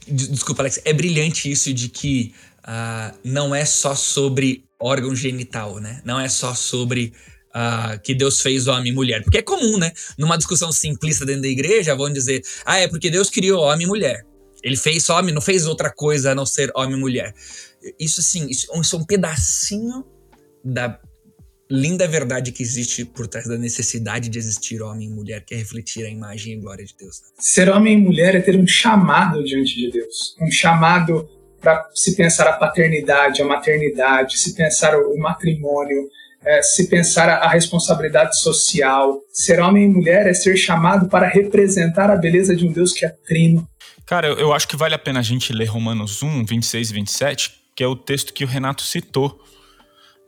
[0.07, 0.83] Desculpa, Alex.
[0.85, 6.03] É brilhante isso de que uh, não é só sobre órgão genital, né?
[6.05, 7.15] Não é só sobre
[7.55, 9.23] uh, que Deus fez homem e mulher.
[9.23, 9.91] Porque é comum, né?
[10.19, 13.89] Numa discussão simplista dentro da igreja, vão dizer: ah, é porque Deus criou homem e
[13.89, 14.27] mulher.
[14.63, 17.35] Ele fez homem, não fez outra coisa a não ser homem e mulher.
[17.99, 20.05] Isso, assim, isso, isso é um pedacinho
[20.65, 20.99] da
[21.71, 25.57] linda verdade que existe por trás da necessidade de existir homem e mulher, que é
[25.57, 27.23] refletir a imagem e glória de Deus.
[27.23, 27.29] Né?
[27.39, 31.27] Ser homem e mulher é ter um chamado diante de Deus, um chamado
[31.59, 36.11] para se pensar a paternidade, a maternidade, se pensar o matrimônio,
[36.45, 39.21] é, se pensar a, a, responsabilidade social.
[39.33, 43.07] Ser homem e mulher é ser chamado para representar a beleza de um Deus que
[43.07, 43.67] é trino.
[44.05, 46.95] Cara, eu, eu acho que vale a pena a gente ler Romanos 1, 26 e
[46.95, 49.41] 27, que é o texto que o Renato citou.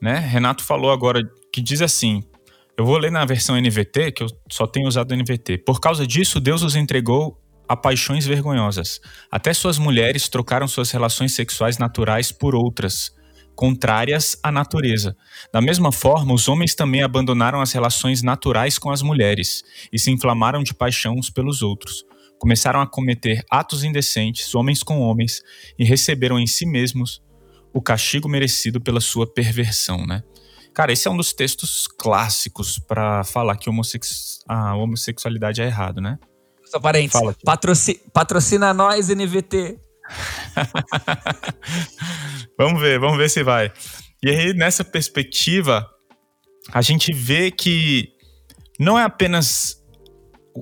[0.00, 0.18] Né?
[0.18, 1.20] Renato falou agora
[1.52, 2.22] que diz assim:
[2.76, 5.58] eu vou ler na versão NVT, que eu só tenho usado NVT.
[5.58, 9.00] Por causa disso, Deus os entregou a paixões vergonhosas.
[9.30, 13.12] Até suas mulheres trocaram suas relações sexuais naturais por outras,
[13.54, 15.16] contrárias à natureza.
[15.52, 20.10] Da mesma forma, os homens também abandonaram as relações naturais com as mulheres e se
[20.10, 22.04] inflamaram de paixão uns pelos outros.
[22.40, 25.40] Começaram a cometer atos indecentes, homens com homens,
[25.78, 27.22] e receberam em si mesmos
[27.74, 30.22] o castigo merecido pela sua perversão, né?
[30.72, 36.00] Cara, esse é um dos textos clássicos para falar que homossexu a homossexualidade é errado,
[36.00, 36.18] né?
[36.64, 37.36] Só parênteses.
[37.44, 39.78] Patroci patrocina nós, NVT.
[42.58, 43.72] vamos ver, vamos ver se vai.
[44.22, 45.88] E aí, nessa perspectiva,
[46.72, 48.10] a gente vê que
[48.78, 49.82] não é apenas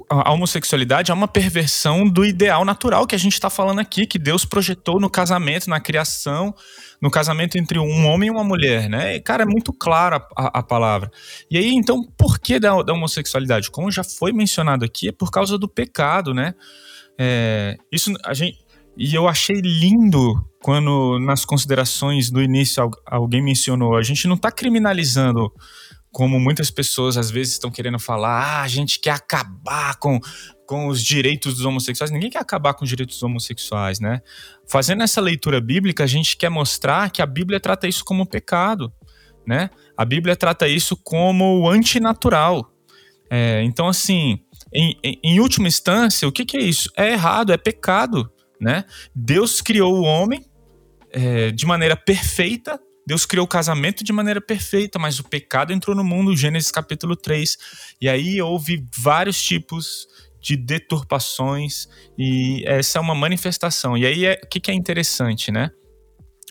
[0.09, 4.19] a homossexualidade é uma perversão do ideal natural que a gente está falando aqui, que
[4.19, 6.55] Deus projetou no casamento, na criação,
[7.01, 9.17] no casamento entre um homem e uma mulher, né?
[9.17, 11.11] E, cara, é muito clara a, palavra.
[11.51, 13.71] E aí, então, por que da, da, homossexualidade?
[13.71, 16.55] Como já foi mencionado aqui, é por causa do pecado, né?
[17.19, 18.59] É, isso a gente.
[18.97, 24.51] E eu achei lindo quando nas considerações do início alguém mencionou, a gente não está
[24.51, 25.51] criminalizando
[26.13, 30.21] como muitas pessoas às vezes estão querendo falar, ah, a gente quer acabar com,
[30.67, 32.11] com os direitos dos homossexuais.
[32.11, 34.21] Ninguém quer acabar com os direitos dos homossexuais, né?
[34.69, 38.93] Fazendo essa leitura bíblica, a gente quer mostrar que a Bíblia trata isso como pecado,
[39.47, 39.71] né?
[39.97, 42.71] A Bíblia trata isso como antinatural.
[43.31, 44.39] É, então, assim,
[44.73, 46.91] em, em, em, última instância, o que, que, é isso?
[46.95, 48.85] É errado, é pecado, né?
[49.15, 50.45] Deus criou o homem
[51.11, 55.95] é, de maneira perfeita, Deus criou o casamento de maneira perfeita, mas o pecado entrou
[55.95, 57.57] no mundo, Gênesis capítulo 3.
[58.01, 60.07] E aí houve vários tipos
[60.41, 61.89] de deturpações
[62.19, 63.97] e essa é uma manifestação.
[63.97, 65.71] E aí é, o que, que é interessante, né?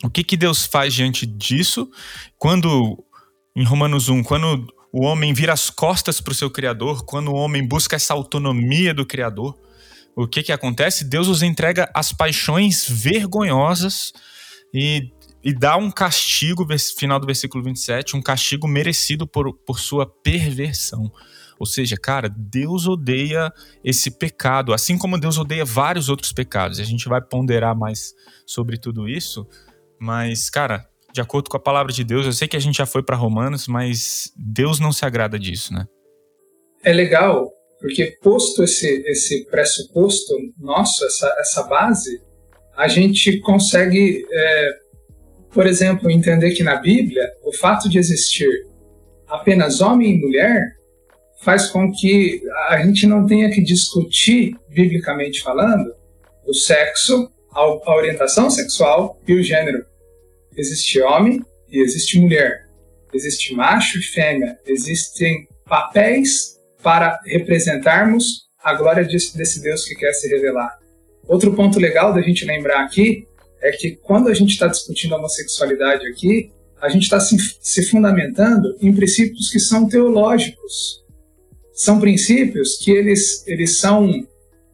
[0.03, 1.89] O que, que Deus faz diante disso?
[2.37, 3.03] Quando,
[3.55, 7.35] em Romanos 1, quando o homem vira as costas para o seu Criador, quando o
[7.35, 9.57] homem busca essa autonomia do Criador,
[10.15, 11.05] o que, que acontece?
[11.05, 14.11] Deus os entrega as paixões vergonhosas
[14.73, 15.09] e
[15.43, 16.65] e dá um castigo,
[16.97, 21.11] final do versículo 27, um castigo merecido por, por sua perversão.
[21.59, 23.51] Ou seja, cara, Deus odeia
[23.83, 26.79] esse pecado, assim como Deus odeia vários outros pecados.
[26.79, 28.13] A gente vai ponderar mais
[28.45, 29.47] sobre tudo isso,
[29.99, 32.85] mas, cara, de acordo com a palavra de Deus, eu sei que a gente já
[32.85, 35.85] foi para Romanos, mas Deus não se agrada disso, né?
[36.83, 42.21] É legal, porque posto esse, esse pressuposto nosso, essa, essa base,
[42.75, 44.80] a gente consegue é,
[45.53, 48.49] por exemplo, entender que na Bíblia o fato de existir
[49.27, 50.75] apenas homem e mulher
[51.41, 55.93] faz com que a gente não tenha que discutir, biblicamente falando,
[56.45, 59.83] o sexo, a orientação sexual e o gênero.
[60.55, 62.67] Existe homem e existe mulher.
[63.13, 64.57] Existe macho e fêmea.
[64.65, 70.77] Existem papéis para representarmos a glória desse Deus que quer se revelar.
[71.27, 73.25] Outro ponto legal da gente lembrar aqui
[73.61, 77.85] é que quando a gente está discutindo a homossexualidade aqui, a gente está se, se
[77.85, 81.01] fundamentando em princípios que são teológicos.
[81.73, 84.09] São princípios que eles, eles são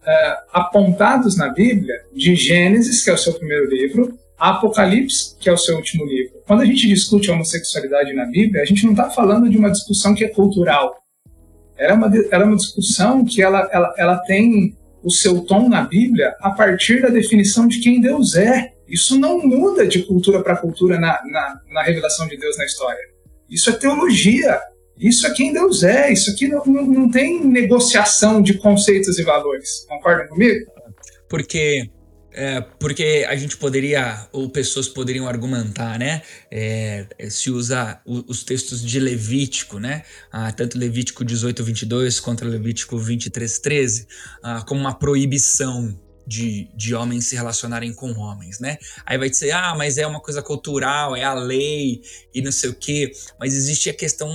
[0.06, 5.50] é, apontados na Bíblia, de Gênesis, que é o seu primeiro livro, a Apocalipse, que
[5.50, 6.38] é o seu último livro.
[6.46, 9.72] Quando a gente discute a homossexualidade na Bíblia, a gente não está falando de uma
[9.72, 10.96] discussão que é cultural.
[11.78, 15.68] Ela é uma, ela é uma discussão que ela, ela, ela tem o seu tom
[15.68, 18.74] na Bíblia a partir da definição de quem Deus é.
[18.88, 23.02] Isso não muda de cultura para cultura na, na, na, revelação de Deus na história.
[23.50, 24.60] Isso é teologia.
[24.98, 26.12] Isso é quem Deus é.
[26.12, 29.86] Isso aqui não, não, não tem negociação de conceitos e valores.
[29.88, 30.66] Concordam comigo?
[31.30, 31.90] Porque
[32.40, 36.22] é, porque a gente poderia, ou pessoas poderiam argumentar, né?
[36.52, 40.04] É, se usa os textos de Levítico, né?
[40.32, 44.08] Ah, tanto Levítico 18, 22 quanto Levítico 23, 13,
[44.44, 48.78] ah, como uma proibição de, de homens se relacionarem com homens, né?
[49.06, 52.02] Aí vai dizer, ah, mas é uma coisa cultural, é a lei
[52.34, 53.14] e não sei o quê.
[53.40, 54.30] Mas existe a questão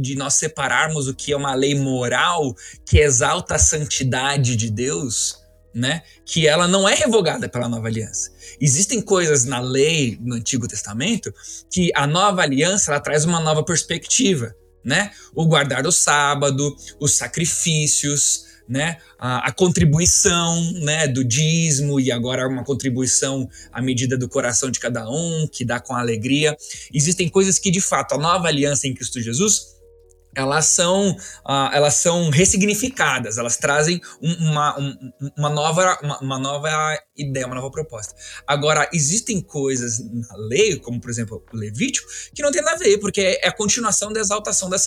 [0.00, 2.52] de nós separarmos o que é uma lei moral
[2.84, 5.38] que exalta a santidade de Deus,
[5.72, 6.02] né?
[6.24, 8.32] Que ela não é revogada pela nova aliança.
[8.60, 11.32] Existem coisas na lei no Antigo Testamento
[11.70, 14.52] que a nova aliança ela traz uma nova perspectiva,
[14.84, 15.12] né?
[15.32, 22.48] O guardar o sábado, os sacrifícios, né, a, a, contribuição, né, do dízimo e agora
[22.48, 26.56] uma contribuição à medida do coração de cada um, que dá com alegria.
[26.92, 29.75] Existem coisas que de fato a nova aliança em Cristo Jesus
[30.36, 36.38] elas são, uh, elas são ressignificadas, elas trazem um, uma, um, uma, nova, uma, uma,
[36.38, 36.68] nova
[37.16, 38.14] ideia, uma nova proposta.
[38.46, 42.78] Agora, existem coisas na lei, como por exemplo o Levítico, que não tem nada a
[42.78, 44.78] ver, porque é a continuação da exaltação da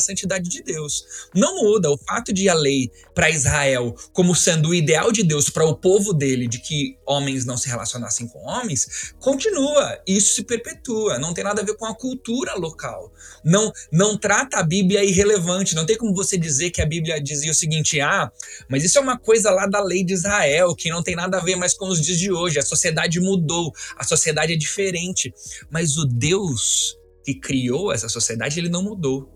[0.00, 1.04] santidade de Deus.
[1.32, 5.48] Não muda o fato de a lei para Israel como sendo o ideal de Deus
[5.48, 10.42] para o povo dele, de que homens não se relacionassem com homens, continua, isso se
[10.42, 13.12] perpetua, não tem nada a ver com a cultura local.
[13.44, 17.50] Não, não trata a Bíblia irrelevante, não tem como você dizer que a Bíblia dizia
[17.50, 18.30] o seguinte: ah,
[18.68, 21.40] mas isso é uma coisa lá da lei de Israel, que não tem nada a
[21.40, 22.58] ver mais com os dias de hoje.
[22.58, 25.32] A sociedade mudou, a sociedade é diferente.
[25.70, 29.28] Mas o Deus que criou essa sociedade, ele não mudou.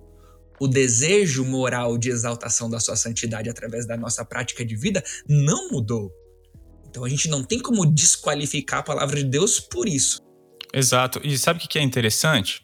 [0.61, 5.70] O desejo moral de exaltação da sua santidade através da nossa prática de vida não
[5.70, 6.12] mudou.
[6.88, 10.20] Então a gente não tem como desqualificar a palavra de Deus por isso.
[10.72, 11.20] Exato.
[11.24, 12.62] E sabe o que é interessante?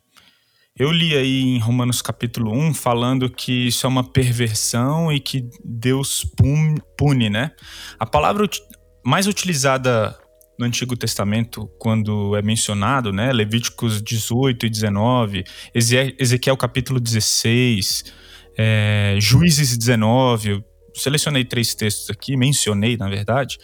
[0.78, 5.48] Eu li aí em Romanos capítulo 1 falando que isso é uma perversão e que
[5.64, 6.22] Deus
[6.98, 7.52] pune, né?
[7.98, 8.46] A palavra
[9.02, 10.14] mais utilizada
[10.58, 18.12] no Antigo Testamento, quando é mencionado, né, Levíticos 18 e 19, Ezequiel capítulo 16,
[18.58, 20.64] é, Juízes 19, eu
[20.94, 23.58] selecionei três textos aqui, mencionei, na verdade,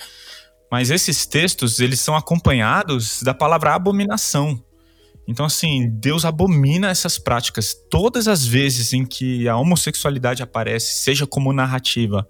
[0.71, 4.63] mas esses textos, eles são acompanhados da palavra abominação.
[5.27, 7.75] Então, assim, Deus abomina essas práticas.
[7.91, 12.29] Todas as vezes em que a homossexualidade aparece, seja como narrativa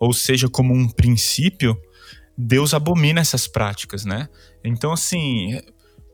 [0.00, 1.80] ou seja como um princípio,
[2.36, 4.28] Deus abomina essas práticas, né?
[4.64, 5.60] Então, assim,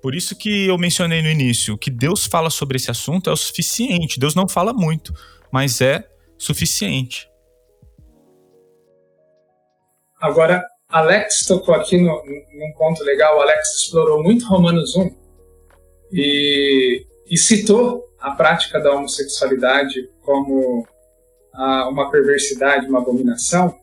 [0.03, 3.37] por isso que eu mencionei no início, que Deus fala sobre esse assunto é o
[3.37, 4.21] suficiente.
[4.21, 5.15] Deus não fala muito,
[5.51, 6.07] mas é
[6.37, 7.29] suficiente.
[10.21, 13.41] Agora, Alex tocou aqui no, num ponto legal.
[13.41, 15.20] Alex explorou muito Romanos 1
[16.13, 20.87] e, e citou a prática da homossexualidade como
[21.53, 23.75] a, uma perversidade, uma abominação.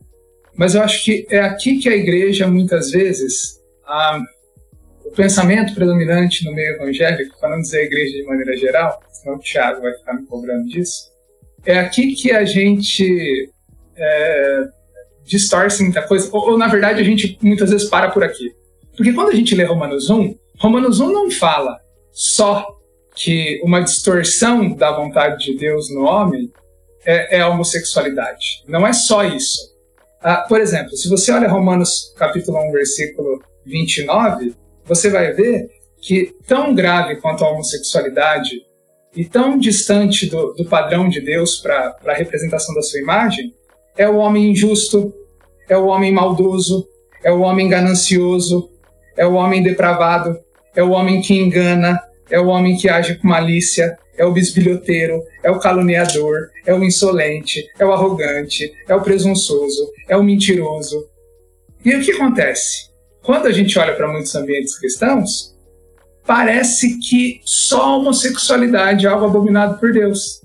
[0.56, 4.20] Mas eu acho que é aqui que a igreja, muitas vezes, a,
[5.06, 9.38] o pensamento predominante no meio evangélico, para não dizer a igreja de maneira geral, senão
[9.38, 11.12] o Tiago vai ficar me cobrando disso,
[11.66, 13.52] é aqui que a gente
[13.96, 14.68] é,
[15.26, 18.52] distorce muita coisa, ou, ou, na verdade a gente muitas vezes para por aqui.
[18.96, 21.78] Porque quando a gente lê Romanos 1, Romanos 1 não fala
[22.12, 22.66] só
[23.16, 26.52] que uma distorção da vontade de Deus no homem
[27.06, 28.64] é, é a homossexualidade.
[28.68, 29.76] Não é só isso.
[30.22, 34.56] Ah, por exemplo, se você olha Romanos capítulo 1, versículo 29,
[34.86, 35.70] você vai ver
[36.02, 38.62] que tão grave quanto a homossexualidade
[39.16, 43.54] e tão distante do, do padrão de Deus para a representação da sua imagem
[43.98, 45.14] é o homem injusto,
[45.68, 46.88] é o homem maldoso,
[47.24, 48.70] é o homem ganancioso,
[49.16, 50.40] é o homem depravado,
[50.76, 52.00] é o homem que engana,
[52.30, 56.84] é o homem que age com malícia, é o bisbilhoteiro, é o caluniador, é o
[56.84, 61.08] insolente, é o arrogante, é o presunçoso, é o mentiroso.
[61.86, 62.90] E o que acontece?
[63.22, 65.56] Quando a gente olha para muitos ambientes cristãos,
[66.26, 70.42] parece que só a homossexualidade é algo abominado por Deus.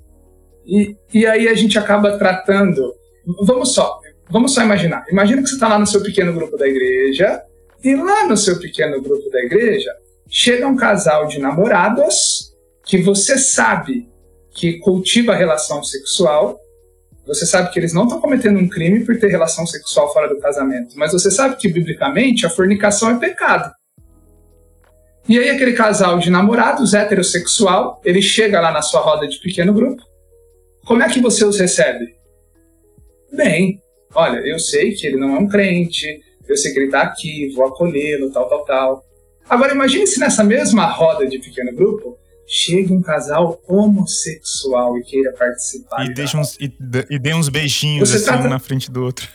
[0.66, 2.94] E, e aí a gente acaba tratando.
[3.42, 3.98] Vamos só,
[4.30, 5.04] vamos só imaginar.
[5.10, 7.42] Imagina que você está lá no seu pequeno grupo da igreja,
[7.82, 9.90] e lá no seu pequeno grupo da igreja
[10.32, 12.54] chega um casal de namorados
[12.86, 14.08] que você sabe
[14.50, 16.58] que cultiva relação sexual,
[17.26, 20.40] você sabe que eles não estão cometendo um crime por ter relação sexual fora do
[20.40, 23.70] casamento, mas você sabe que, biblicamente, a fornicação é pecado.
[25.28, 29.72] E aí aquele casal de namorados heterossexual, ele chega lá na sua roda de pequeno
[29.74, 30.02] grupo.
[30.86, 32.16] Como é que você os recebe?
[33.30, 33.78] Bem,
[34.14, 36.06] olha, eu sei que ele não é um crente,
[36.48, 39.11] eu sei que ele está aqui, vou acolhê-lo, tal, tal, tal.
[39.52, 45.30] Agora imagine se nessa mesma roda de pequeno grupo chega um casal homossexual e queira
[45.34, 46.06] participar.
[46.06, 46.74] E, deixa uns, e,
[47.10, 48.46] e dê uns beijinhos Você assim, trata...
[48.46, 49.28] um na frente do outro.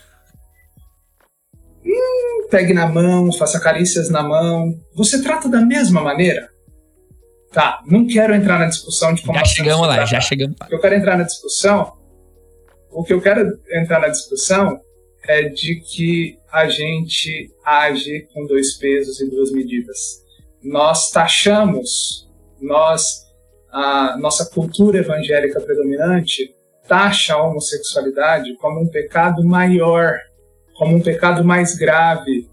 [1.86, 4.74] Hum, pegue na mão, faça carícias na mão.
[4.96, 6.50] Você trata da mesma maneira?
[7.54, 10.68] Tá, não quero entrar na discussão de como Já chegamos lá, já chegamos lá.
[10.72, 11.94] Eu quero entrar na discussão.
[12.90, 14.80] O que eu quero entrar na discussão
[15.28, 20.24] é de que a gente age com dois pesos e duas medidas.
[20.64, 22.28] Nós taxamos
[22.60, 23.26] nós,
[23.72, 26.56] a nossa cultura evangélica predominante
[26.88, 30.18] taxa a homossexualidade como um pecado maior,
[30.76, 32.50] como um pecado mais grave,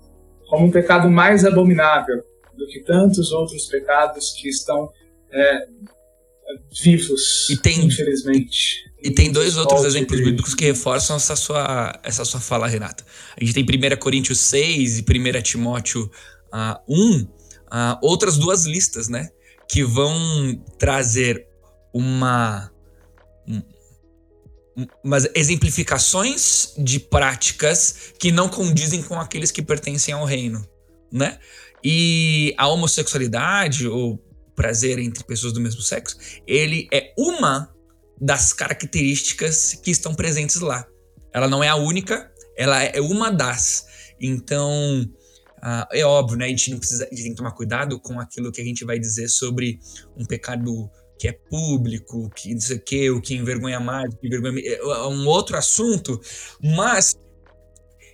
[0.49, 2.23] como um pecado mais abominável
[2.55, 4.91] do que tantos outros pecados que estão
[5.31, 5.67] é,
[6.83, 8.85] vivos, e tem, infelizmente.
[9.05, 13.05] E tem dois outros exemplos bíblicos que reforçam essa sua, essa sua fala, Renata.
[13.39, 16.11] A gente tem 1 Coríntios 6 e 1 Timóteo
[16.51, 17.29] uh, 1, uh,
[18.01, 19.29] outras duas listas, né?
[19.69, 21.47] Que vão trazer
[21.93, 22.73] uma.
[23.47, 23.63] Um,
[25.05, 30.67] umas exemplificações de práticas que não condizem com aqueles que pertencem ao reino,
[31.13, 31.39] né?
[31.85, 34.19] E a homossexualidade, ou
[34.57, 37.74] prazer entre pessoas do mesmo sexo, ele é uma
[38.25, 40.87] das características que estão presentes lá.
[41.31, 43.87] Ela não é a única, ela é uma das.
[44.19, 45.03] Então,
[45.59, 46.47] uh, é óbvio, né?
[46.47, 48.83] A gente, não precisa, a gente tem que tomar cuidado com aquilo que a gente
[48.83, 49.79] vai dizer sobre
[50.17, 54.27] um pecado que é público, que não sei o que, o que envergonha mais, que
[54.27, 54.59] envergonha...
[54.67, 56.19] É um outro assunto,
[56.63, 57.15] mas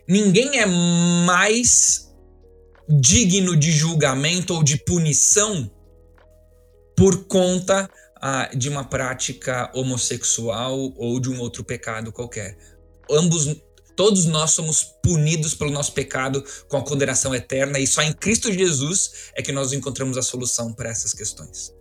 [0.09, 2.13] ninguém é mais
[2.89, 5.71] digno de julgamento ou de punição
[6.97, 7.89] por conta
[8.21, 12.57] ah, de uma prática homossexual ou de um outro pecado qualquer.
[13.11, 13.57] Ambos,
[13.97, 18.53] todos nós somos punidos pelo nosso pecado com a condenação eterna e só em Cristo
[18.53, 21.73] Jesus é que nós encontramos a solução para essas questões.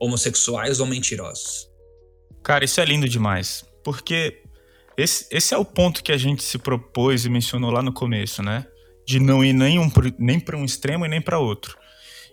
[0.00, 1.70] Homossexuais ou mentirosos.
[2.42, 4.42] Cara, isso é lindo demais, porque
[4.96, 8.42] esse, esse é o ponto que a gente se propôs e mencionou lá no começo,
[8.42, 8.66] né?
[9.06, 11.76] De não ir nem, um, nem para um extremo e nem para outro.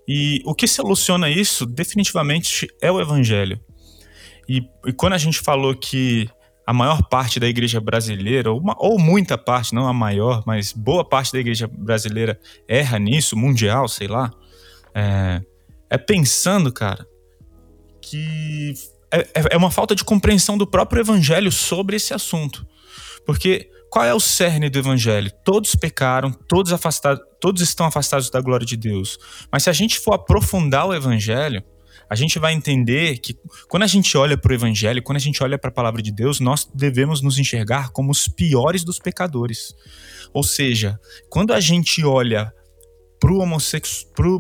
[0.08, 3.60] E o que soluciona isso, definitivamente, é o evangelho.
[4.48, 6.30] E, e quando a gente falou que
[6.66, 10.72] a maior parte da igreja brasileira, ou, uma, ou, muita parte, não a maior, mas
[10.72, 14.32] boa parte da igreja brasileira erra nisso, mundial, sei lá,
[14.94, 15.42] é,
[15.90, 17.06] é pensando, cara,
[18.02, 18.74] que
[19.12, 22.66] é, é, é uma falta de compreensão do próprio evangelho sobre esse assunto.
[23.26, 25.30] Porque qual é o cerne do evangelho?
[25.44, 29.20] Todos pecaram, todos afastados, todos estão afastados da glória de Deus.
[29.52, 31.62] Mas se a gente for aprofundar o evangelho,
[32.10, 33.38] a gente vai entender que
[33.68, 36.10] quando a gente olha para o evangelho, quando a gente olha para a palavra de
[36.10, 39.76] Deus, nós devemos nos enxergar como os piores dos pecadores.
[40.34, 40.98] Ou seja,
[41.30, 42.54] quando a gente olha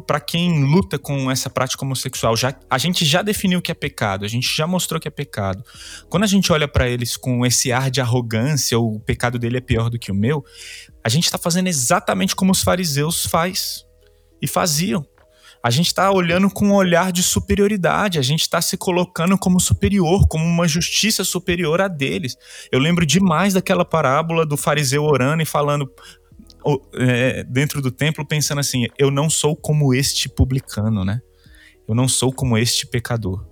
[0.05, 4.25] para quem luta com essa prática homossexual, já, a gente já definiu que é pecado,
[4.25, 5.63] a gente já mostrou que é pecado.
[6.09, 9.61] Quando a gente olha para eles com esse ar de arrogância, o pecado dele é
[9.61, 10.43] pior do que o meu,
[11.03, 13.85] a gente está fazendo exatamente como os fariseus faz
[14.41, 15.05] e faziam.
[15.63, 19.59] A gente está olhando com um olhar de superioridade, a gente está se colocando como
[19.59, 22.35] superior, como uma justiça superior a deles.
[22.71, 25.87] Eu lembro demais daquela parábola do fariseu orando e falando:
[27.49, 31.21] dentro do templo pensando assim: eu não sou como este publicano, né?
[31.87, 33.45] Eu não sou como este pecador.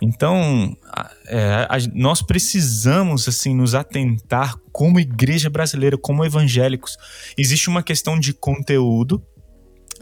[0.00, 0.76] Então,
[1.26, 6.96] é, nós precisamos assim nos atentar como igreja brasileira, como evangélicos.
[7.38, 9.24] Existe uma questão de conteúdo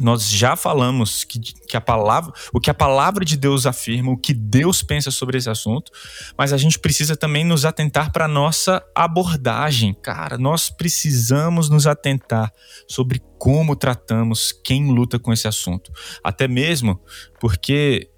[0.01, 4.17] nós já falamos que, que, a palavra, o que a palavra de Deus afirma, o
[4.17, 5.93] que Deus pensa sobre esse assunto,
[6.37, 9.95] mas a gente precisa também nos atentar para nossa abordagem.
[9.95, 12.53] Cara, nós precisamos nos atentar
[12.89, 15.93] sobre como tratamos quem luta com esse assunto.
[16.23, 17.01] Até mesmo
[17.41, 18.09] porque.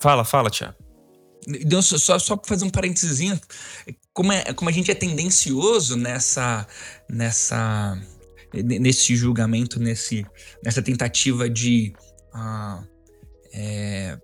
[0.00, 0.76] Fala, fala, Tiago.
[1.82, 3.38] Só, só para fazer um parênteses,
[4.12, 6.66] como, é, como a gente é tendencioso nessa.
[7.08, 8.00] nessa
[8.52, 10.26] nesse julgamento, nesse,
[10.64, 11.92] nessa tentativa de
[12.32, 12.82] ah,
[13.52, 14.18] é,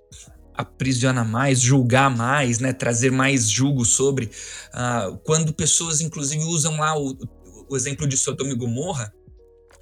[0.55, 4.31] aprisionar mais, julgar mais, né, trazer mais julgo sobre.
[4.73, 7.17] Ah, quando pessoas, inclusive, usam lá o,
[7.69, 9.13] o exemplo de Sodoma e Gomorra,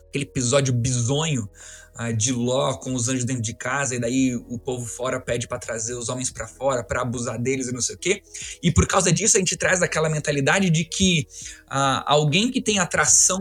[0.09, 1.49] aquele episódio bizonho
[1.95, 5.47] ah, de Ló com os anjos dentro de casa, e daí o povo fora pede
[5.47, 8.23] para trazer os homens para fora, para abusar deles e não sei o quê.
[8.63, 11.27] E por causa disso a gente traz aquela mentalidade de que
[11.69, 13.41] ah, alguém que tem atração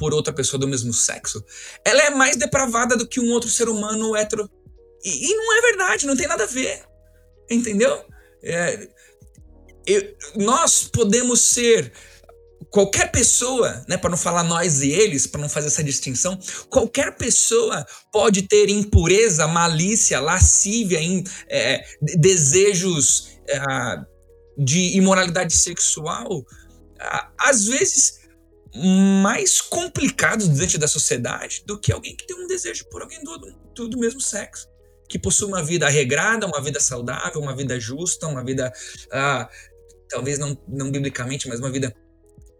[0.00, 1.44] por outra pessoa do mesmo sexo,
[1.84, 4.50] ela é mais depravada do que um outro ser humano hétero.
[5.04, 6.82] E, e não é verdade, não tem nada a ver.
[7.50, 8.02] Entendeu?
[8.42, 8.88] É,
[9.86, 11.92] eu, nós podemos ser
[12.70, 16.38] qualquer pessoa, né, para não falar nós e eles, para não fazer essa distinção,
[16.70, 23.60] qualquer pessoa pode ter impureza, malícia, lascívia, in, é, desejos é,
[24.56, 26.42] de imoralidade sexual,
[27.38, 28.19] às vezes
[28.74, 33.38] mais complicados diante da sociedade do que alguém que tem um desejo por alguém do,
[33.74, 34.68] do, do mesmo sexo.
[35.08, 38.72] Que possui uma vida regrada, uma vida saudável, uma vida justa, uma vida,
[39.10, 39.48] ah,
[40.08, 41.92] talvez não, não biblicamente, mas uma vida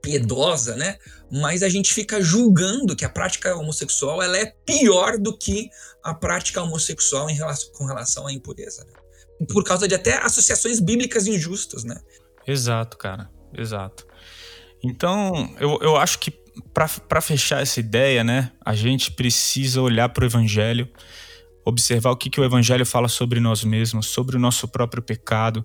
[0.03, 0.99] piedosa, né?
[1.31, 5.71] Mas a gente fica julgando que a prática homossexual ela é pior do que
[6.03, 8.85] a prática homossexual em relação, com relação à impureza.
[8.85, 9.47] Né?
[9.53, 12.01] Por causa de até associações bíblicas injustas, né?
[12.47, 13.31] Exato, cara.
[13.57, 14.07] Exato.
[14.83, 16.33] Então, eu, eu acho que
[16.73, 20.89] para fechar essa ideia, né, a gente precisa olhar para o Evangelho,
[21.65, 25.65] observar o que, que o Evangelho fala sobre nós mesmos, sobre o nosso próprio pecado,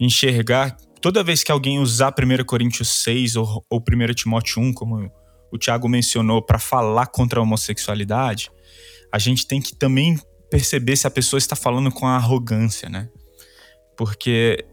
[0.00, 5.10] enxergar toda vez que alguém usar 1 Coríntios 6 ou, ou 1 Timóteo 1, como
[5.50, 8.50] o Tiago mencionou, para falar contra a homossexualidade,
[9.10, 13.08] a gente tem que também perceber se a pessoa está falando com arrogância, né?
[13.96, 14.64] Porque,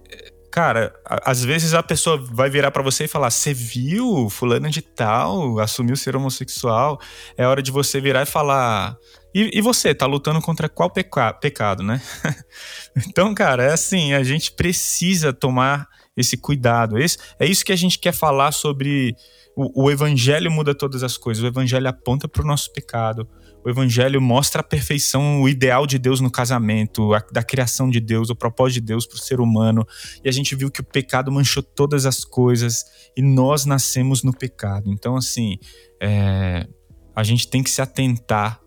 [0.56, 4.82] cara, às vezes a pessoa vai virar para você e falar: Você viu fulano de
[4.82, 6.98] tal assumiu ser homossexual?
[7.38, 8.96] É hora de você virar e falar.
[9.34, 12.02] E, e você, tá lutando contra qual peca pecado, né?
[13.06, 16.98] então, cara, é assim: a gente precisa tomar esse cuidado.
[16.98, 19.14] Esse, é isso que a gente quer falar sobre.
[19.58, 23.28] O, o evangelho muda todas as coisas, o evangelho aponta para o nosso pecado
[23.66, 28.00] o evangelho mostra a perfeição, o ideal de Deus no casamento, a, da criação de
[28.00, 29.86] Deus, o propósito de Deus para o ser humano.
[30.24, 32.86] E a gente viu que o pecado manchou todas as coisas
[33.18, 34.92] e nós nascemos no pecado.
[34.92, 35.58] Então, assim,
[36.00, 36.68] é,
[37.16, 38.62] a gente tem que se atentar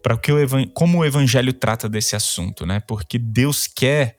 [0.00, 0.38] para que o
[0.72, 2.78] como o evangelho trata desse assunto, né?
[2.86, 4.16] Porque Deus quer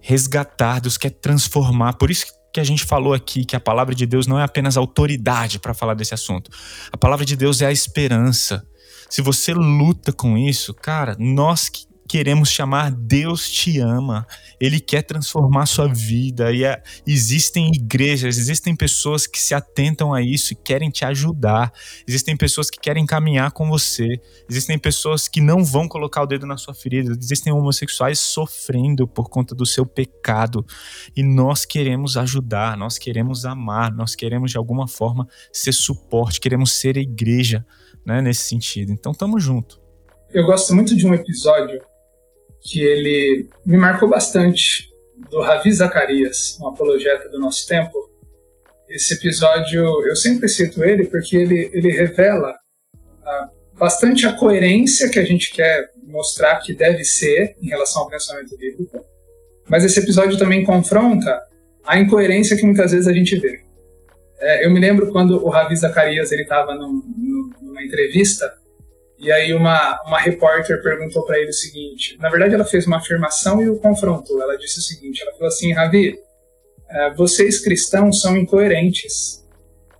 [0.00, 1.92] resgatar, Deus quer transformar.
[1.98, 2.24] Por isso
[2.54, 5.74] que a gente falou aqui que a palavra de Deus não é apenas autoridade para
[5.74, 6.50] falar desse assunto.
[6.90, 8.66] A palavra de Deus é a esperança.
[9.12, 14.26] Se você luta com isso, cara, nós que queremos chamar Deus te ama.
[14.58, 16.50] Ele quer transformar sua vida.
[16.50, 21.70] E é, existem igrejas, existem pessoas que se atentam a isso e querem te ajudar.
[22.08, 24.08] Existem pessoas que querem caminhar com você.
[24.48, 27.12] Existem pessoas que não vão colocar o dedo na sua ferida.
[27.12, 30.64] Existem homossexuais sofrendo por conta do seu pecado.
[31.14, 36.72] E nós queremos ajudar, nós queremos amar, nós queremos de alguma forma ser suporte, queremos
[36.72, 37.62] ser a igreja
[38.04, 38.92] né, nesse sentido.
[38.92, 39.80] Então, tamo junto.
[40.32, 41.80] Eu gosto muito de um episódio
[42.60, 44.88] que ele me marcou bastante,
[45.30, 47.92] do Ravi Zacarias, um apologeta do nosso tempo.
[48.88, 52.54] Esse episódio, eu sempre cito ele porque ele, ele revela
[53.24, 53.48] ah,
[53.78, 58.56] bastante a coerência que a gente quer mostrar que deve ser em relação ao pensamento
[58.56, 59.04] bíblico,
[59.68, 61.40] mas esse episódio também confronta
[61.84, 63.60] a incoerência que muitas vezes a gente vê.
[64.38, 67.02] É, eu me lembro quando o Ravi Zacarias ele estava num,
[67.84, 68.52] entrevista
[69.22, 72.96] e aí uma, uma repórter perguntou para ele o seguinte, na verdade ela fez uma
[72.96, 74.42] afirmação e o confrontou.
[74.42, 76.18] Ela disse o seguinte, ela falou assim, Ravi,
[76.90, 79.46] é, vocês cristãos são incoerentes.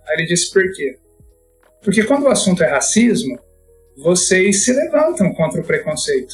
[0.05, 0.97] Aí ele disse por quê?
[1.81, 3.39] Porque quando o assunto é racismo,
[3.97, 6.33] vocês se levantam contra o preconceito,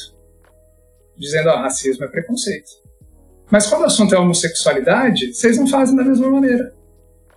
[1.16, 2.70] dizendo, ó, oh, racismo é preconceito.
[3.50, 6.74] Mas quando o assunto é homossexualidade, vocês não fazem da mesma maneira.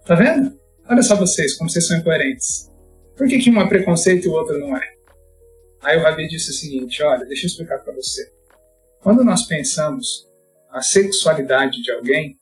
[0.05, 0.57] Tá vendo?
[0.89, 2.72] Olha só vocês, como vocês são incoerentes.
[3.15, 4.81] Por que, que um é preconceito e o outro não é?
[5.81, 8.31] Aí o Rabi disse o seguinte: olha, deixa eu explicar para você.
[9.01, 10.27] Quando nós pensamos
[10.71, 12.37] a sexualidade de alguém,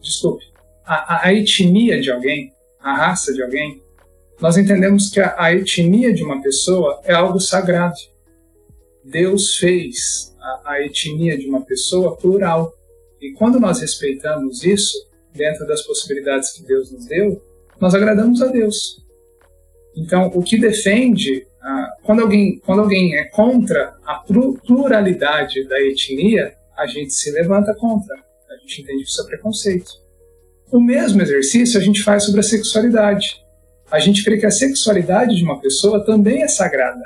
[0.00, 0.44] desculpe,
[0.84, 3.82] a, a, a, etnia de alguém, a raça de alguém,
[4.40, 7.96] nós entendemos que a, a etnia de uma pessoa é algo sagrado.
[9.04, 10.34] Deus fez
[10.64, 12.72] a etnia de uma pessoa plural.
[13.20, 14.94] E quando nós respeitamos isso,
[15.32, 17.42] dentro das possibilidades que Deus nos deu,
[17.80, 19.03] nós agradamos a Deus.
[19.96, 24.14] Então, o que defende, ah, quando, alguém, quando alguém é contra a
[24.66, 28.14] pluralidade da etnia, a gente se levanta contra.
[28.50, 29.90] A gente entende que isso é preconceito.
[30.72, 33.40] O mesmo exercício a gente faz sobre a sexualidade.
[33.90, 37.02] A gente crê que a sexualidade de uma pessoa também é sagrada.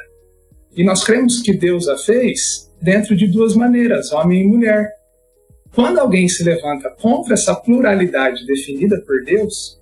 [0.75, 4.91] E nós cremos que Deus a fez dentro de duas maneiras, homem e mulher.
[5.75, 9.79] Quando alguém se levanta contra essa pluralidade definida por Deus,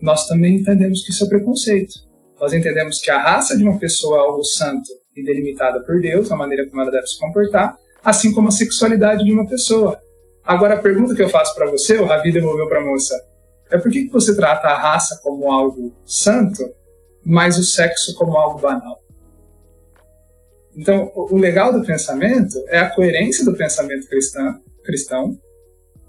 [0.00, 1.94] nós também entendemos que isso é preconceito.
[2.42, 6.32] Nós entendemos que a raça de uma pessoa é algo santo e delimitada por Deus,
[6.32, 9.96] a maneira como ela deve se comportar, assim como a sexualidade de uma pessoa.
[10.42, 13.14] Agora, a pergunta que eu faço para você, o Ravi devolveu para a moça,
[13.70, 16.68] é por que você trata a raça como algo santo,
[17.24, 19.00] mas o sexo como algo banal?
[20.76, 25.38] Então, o legal do pensamento é a coerência do pensamento cristão, cristão,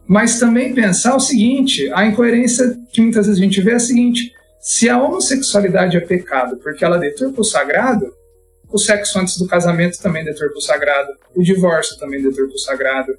[0.08, 3.80] mas também pensar o seguinte: a incoerência que muitas vezes a gente vê é a
[3.80, 8.16] seguinte: se a homossexualidade é pecado porque ela deturpa o sagrado,
[8.72, 13.14] o sexo antes do casamento também deturpa o sagrado, o divórcio também deturpa o sagrado,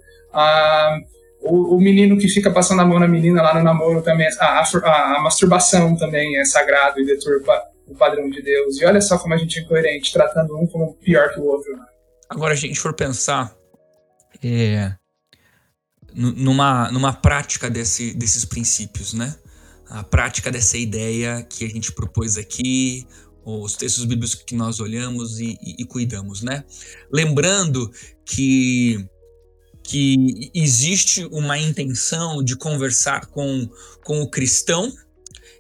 [1.43, 4.63] o, o, menino que fica passando a mão na menina lá no namoro também, a,
[4.63, 8.81] a, a masturbação também é sagrado e deturpa o padrão de Deus.
[8.81, 11.71] E olha só como a gente é incoerente, tratando um como pior que o outro.
[11.77, 11.85] Né?
[12.31, 13.55] Agora, a gente for pensar
[14.43, 14.95] é,
[16.15, 19.35] numa, numa prática desse, desses princípios, né?
[19.95, 23.07] A prática dessa ideia que a gente propôs aqui,
[23.45, 26.65] os textos bíblicos que nós olhamos e, e, e cuidamos, né?
[27.13, 27.89] Lembrando
[28.27, 29.09] que
[29.87, 33.69] que existe uma intenção de conversar com,
[34.03, 34.91] com o cristão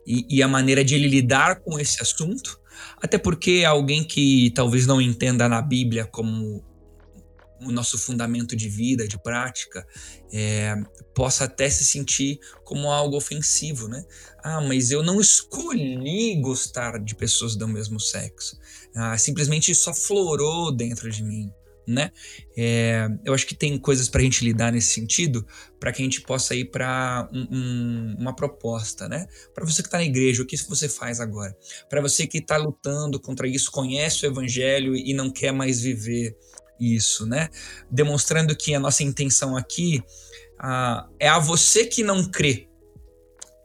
[0.06, 2.58] e, e, a maneira de ele lidar com esse assunto,
[3.02, 6.64] até porque alguém que talvez não entenda na Bíblia como
[7.66, 9.86] o nosso fundamento de vida, de prática,
[10.32, 10.74] é,
[11.14, 14.04] possa até se sentir como algo ofensivo, né?
[14.42, 18.58] Ah, mas eu não escolhi gostar de pessoas do mesmo sexo.
[18.94, 21.50] Ah, simplesmente isso aflorou dentro de mim
[21.86, 22.10] né?
[22.56, 25.46] É, eu acho que tem coisas para a gente lidar nesse sentido,
[25.78, 29.26] para que a gente possa ir para um, um, uma proposta, né?
[29.54, 31.56] Para você que está na igreja, o que você faz agora?
[31.88, 36.36] Para você que está lutando contra isso, conhece o evangelho e não quer mais viver
[36.78, 37.48] isso, né?
[37.90, 40.02] Demonstrando que a nossa intenção aqui
[40.58, 42.68] ah, é a você que não crê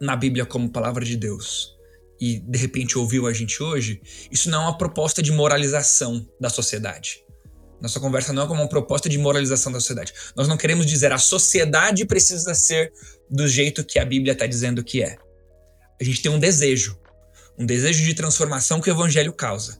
[0.01, 1.77] na Bíblia como palavra de Deus
[2.19, 4.01] e de repente ouviu a gente hoje,
[4.31, 7.23] isso não é uma proposta de moralização da sociedade
[7.81, 10.13] nossa conversa não é como uma proposta de moralização da sociedade.
[10.35, 12.91] Nós não queremos dizer a sociedade precisa ser
[13.29, 15.17] do jeito que a Bíblia está dizendo que é.
[15.99, 16.99] A gente tem um desejo,
[17.57, 19.79] um desejo de transformação que o Evangelho causa.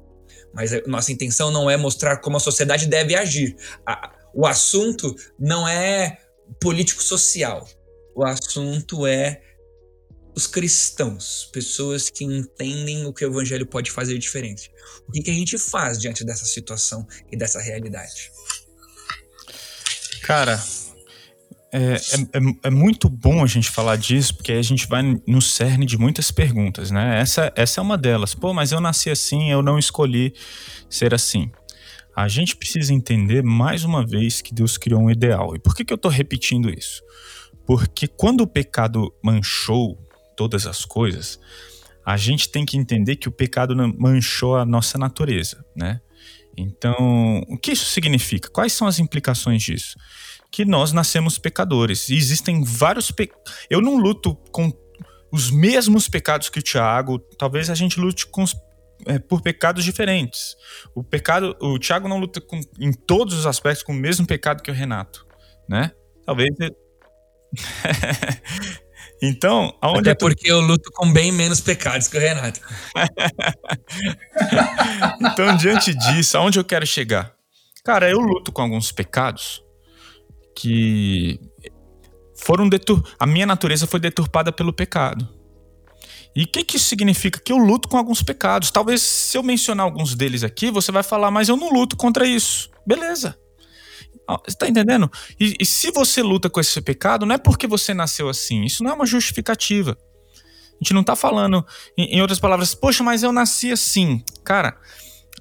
[0.54, 3.56] Mas a nossa intenção não é mostrar como a sociedade deve agir.
[4.34, 6.18] o assunto não é
[6.60, 7.68] político-social.
[8.16, 9.42] O assunto é
[10.36, 14.72] os cristãos, pessoas que entendem o que o evangelho pode fazer diferente.
[15.08, 18.32] O que, que a gente faz diante dessa situação e dessa realidade?
[20.22, 20.64] Cara,
[21.72, 25.86] é, é, é, muito bom a gente falar disso, porque a gente vai no cerne
[25.86, 27.20] de muitas perguntas, né?
[27.20, 28.34] Essa, essa é uma delas.
[28.34, 30.34] Pô, mas eu nasci assim, eu não escolhi
[30.90, 31.52] ser assim.
[32.16, 35.56] A gente precisa entender mais uma vez que Deus criou um ideal.
[35.56, 37.02] E por que, que eu estou repetindo isso?
[37.66, 39.98] Porque quando o pecado manchou
[40.36, 41.40] todas as coisas,
[42.06, 46.02] a gente tem que entender que o pecado manchou a nossa natureza, né?
[46.58, 48.50] Então, o que isso significa?
[48.50, 49.96] Quais são as implicações disso?
[50.52, 52.10] Que nós nascemos pecadores.
[52.10, 53.54] E existem vários pecados.
[53.70, 54.74] Eu não luto com
[55.32, 58.56] os mesmos pecados que o Tiago, talvez a gente lute com os,
[59.06, 60.56] é, por pecados diferentes.
[60.96, 64.64] O pecado, o Tiago não luta com, em todos os aspectos com o mesmo pecado
[64.64, 65.28] que o Renato,
[65.68, 65.92] né?
[66.26, 66.50] Talvez
[69.22, 70.28] Então, aonde Até tô...
[70.28, 72.62] porque eu luto com bem menos pecados que o Renato.
[75.22, 77.34] então, diante disso, aonde eu quero chegar?
[77.84, 79.62] Cara, eu luto com alguns pecados
[80.60, 81.40] que
[82.36, 83.02] foram detur...
[83.18, 85.28] a minha natureza foi deturpada pelo pecado.
[86.36, 87.40] E o que, que isso significa?
[87.40, 88.70] Que eu luto com alguns pecados.
[88.70, 92.28] Talvez se eu mencionar alguns deles aqui, você vai falar, mas eu não luto contra
[92.28, 92.70] isso.
[92.86, 93.38] Beleza.
[94.28, 95.10] Você está entendendo?
[95.40, 98.64] E, e, se você luta com esse pecado, não é porque você nasceu assim.
[98.64, 99.98] Isso não é uma justificativa.
[100.74, 101.66] A gente não está falando,
[101.98, 104.24] em, em, outras palavras, poxa, mas eu nasci assim.
[104.44, 104.78] Cara,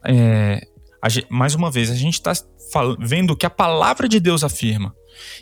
[0.07, 0.61] é,
[1.29, 2.33] mais uma vez, a gente está
[2.99, 4.95] vendo o que a palavra de Deus afirma.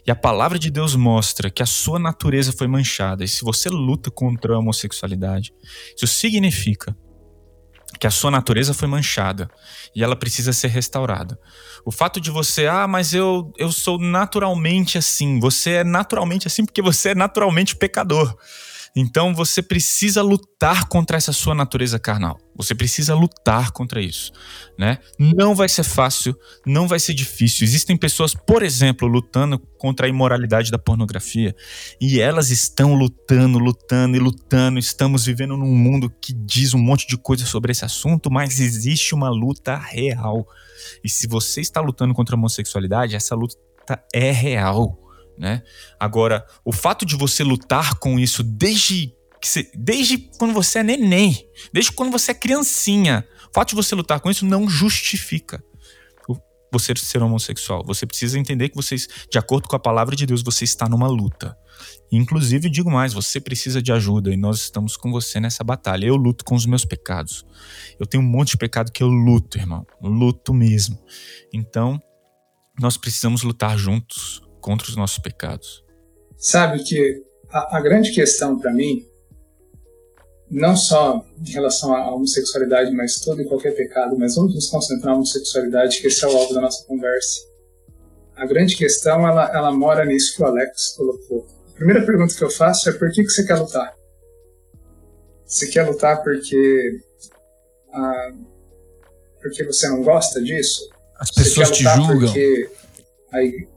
[0.06, 3.24] E a palavra de Deus mostra que a sua natureza foi manchada.
[3.24, 5.52] E se você luta contra a homossexualidade,
[5.96, 6.96] isso significa
[7.98, 9.48] que a sua natureza foi manchada
[9.94, 11.38] e ela precisa ser restaurada.
[11.84, 16.64] O fato de você, ah, mas eu, eu sou naturalmente assim, você é naturalmente assim
[16.64, 18.36] porque você é naturalmente pecador.
[18.96, 22.38] Então você precisa lutar contra essa sua natureza carnal.
[22.56, 24.32] Você precisa lutar contra isso,
[24.78, 24.96] né?
[25.18, 26.34] Não vai ser fácil,
[26.64, 27.64] não vai ser difícil.
[27.64, 31.54] Existem pessoas, por exemplo, lutando contra a imoralidade da pornografia
[32.00, 34.78] e elas estão lutando, lutando e lutando.
[34.78, 39.14] Estamos vivendo num mundo que diz um monte de coisa sobre esse assunto, mas existe
[39.14, 40.48] uma luta real.
[41.04, 43.58] E se você está lutando contra a homossexualidade, essa luta
[44.14, 45.05] é real
[45.38, 45.62] né?
[45.98, 51.48] Agora, o fato de você lutar com isso desde você, desde quando você é neném,
[51.72, 55.62] desde quando você é criancinha, o fato de você lutar com isso não justifica
[56.70, 57.84] você ser homossexual.
[57.86, 61.08] Você precisa entender que vocês, de acordo com a palavra de Deus, você está numa
[61.08, 61.56] luta.
[62.10, 66.06] Inclusive, digo mais, você precisa de ajuda e nós estamos com você nessa batalha.
[66.06, 67.44] Eu luto com os meus pecados.
[67.98, 69.86] Eu tenho um monte de pecado que eu luto, irmão.
[70.02, 70.98] Luto mesmo.
[71.52, 72.00] Então,
[72.78, 75.84] nós precisamos lutar juntos contra os nossos pecados.
[76.36, 79.06] Sabe que a, a grande questão para mim,
[80.50, 85.12] não só em relação à homossexualidade, mas todo e qualquer pecado, mas vamos nos concentrar
[85.12, 87.42] na homossexualidade, que esse é o alvo da nossa conversa.
[88.34, 91.46] A grande questão, ela, ela mora nisso que o Alex colocou.
[91.68, 93.94] A primeira pergunta que eu faço é por que, que você quer lutar?
[95.44, 97.00] Você quer lutar porque
[97.92, 98.32] ah,
[99.40, 100.90] porque você não gosta disso?
[101.20, 102.18] As pessoas te julgam.
[102.18, 102.68] Porque
[103.32, 103.68] aí,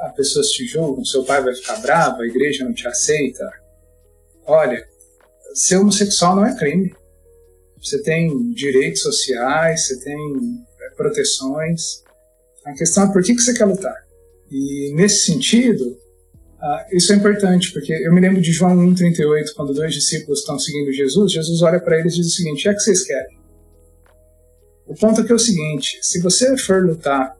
[0.00, 3.48] as pessoas te julgam, seu pai vai ficar bravo, a igreja não te aceita.
[4.46, 4.86] Olha,
[5.54, 6.94] ser homossexual não é crime.
[7.82, 10.16] Você tem direitos sociais, você tem
[10.80, 12.02] é, proteções.
[12.64, 13.96] A questão é por que, que você quer lutar.
[14.50, 19.74] E nesse sentido, uh, isso é importante, porque eu me lembro de João 1,38, quando
[19.74, 22.80] dois discípulos estão seguindo Jesus, Jesus olha para eles e diz o seguinte: é que
[22.80, 23.38] vocês querem?
[24.86, 27.36] O ponto aqui é o seguinte: se você for lutar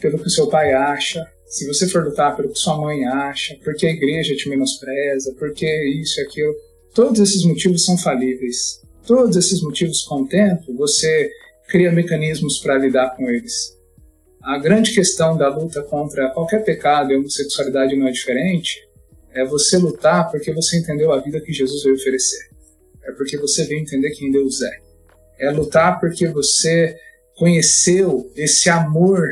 [0.00, 3.58] pelo que o seu pai acha, se você for lutar pelo que sua mãe acha,
[3.64, 5.66] porque a igreja te menospreza, porque
[6.00, 6.54] isso e aquilo,
[6.94, 8.80] todos esses motivos são falíveis.
[9.04, 11.28] Todos esses motivos, com o tempo, você
[11.68, 13.76] cria mecanismos para lidar com eles.
[14.40, 18.78] A grande questão da luta contra qualquer pecado e homossexualidade não é diferente,
[19.34, 22.48] é você lutar porque você entendeu a vida que Jesus veio oferecer.
[23.04, 24.78] É porque você veio entender quem Deus é.
[25.40, 26.96] É lutar porque você
[27.34, 29.26] conheceu esse amor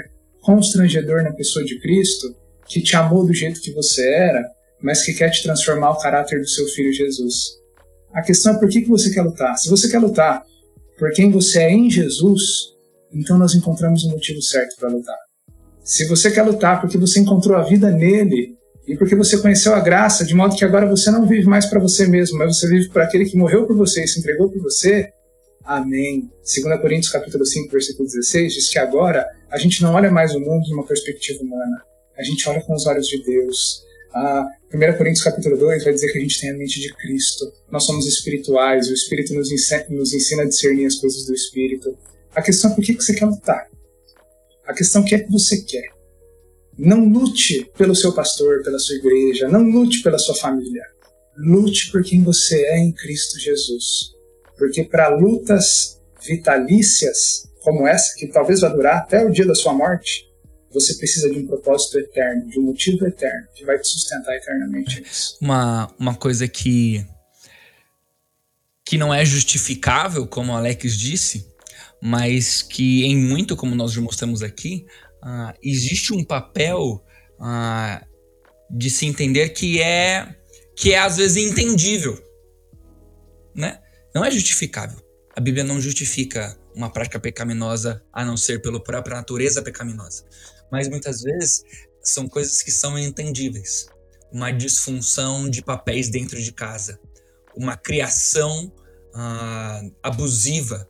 [0.49, 2.35] constrangedor na pessoa de Cristo,
[2.67, 4.43] que te amou do jeito que você era,
[4.81, 7.35] mas que quer te transformar o caráter do seu filho Jesus.
[8.15, 9.59] A questão é por que, que você quer lutar.
[9.59, 10.43] Se você quer lutar
[10.99, 12.41] por quem você é em Jesus,
[13.13, 15.19] então nós encontramos o motivo certo para lutar.
[15.85, 19.81] Se você quer lutar porque você encontrou a vida nele e porque você conheceu a
[19.81, 22.89] graça, de modo que agora você não vive mais para você mesmo, mas você vive
[22.89, 25.11] para aquele que morreu por você e se entregou por você,
[25.69, 26.31] Amém.
[26.43, 30.41] 2 Coríntios capítulo 5, versículo 16 diz que agora a gente não olha mais o
[30.41, 31.85] mundo de uma perspectiva humana,
[32.16, 33.83] a gente olha com os olhos de Deus.
[34.14, 37.53] Ah, 1 Coríntios capítulo 2 vai dizer que a gente tem a mente de Cristo.
[37.71, 41.95] Nós somos espirituais, o Espírito nos ensina, nos ensina a discernir as coisas do Espírito.
[42.35, 43.69] A questão é por que você quer lutar.
[44.66, 45.91] A questão é o que é que você quer.
[46.79, 50.83] Não lute pelo seu pastor, pela sua igreja, não lute pela sua família.
[51.37, 54.16] Lute por quem você é em Cristo Jesus.
[54.59, 59.73] Porque para lutas vitalícias como essa, que talvez vá durar até o dia da sua
[59.73, 60.27] morte,
[60.73, 65.05] você precisa de um propósito eterno, de um motivo eterno, que vai te sustentar eternamente.
[65.41, 67.05] Uma, uma coisa que,
[68.85, 71.47] que não é justificável, como o Alex disse,
[72.01, 74.87] mas que em muito, como nós já mostramos aqui,
[75.23, 77.05] uh, existe um papel
[77.41, 78.07] uh,
[78.71, 80.37] de se entender que é,
[80.77, 82.23] que é às vezes entendível,
[83.55, 83.81] né?
[84.15, 84.99] Não é justificável.
[85.37, 90.25] A Bíblia não justifica uma prática pecaminosa a não ser pela própria natureza pecaminosa.
[90.71, 91.63] Mas muitas vezes
[92.03, 93.89] são coisas que são entendíveis.
[94.33, 96.99] Uma disfunção de papéis dentro de casa,
[97.57, 98.73] uma criação
[99.15, 100.87] ah, abusiva,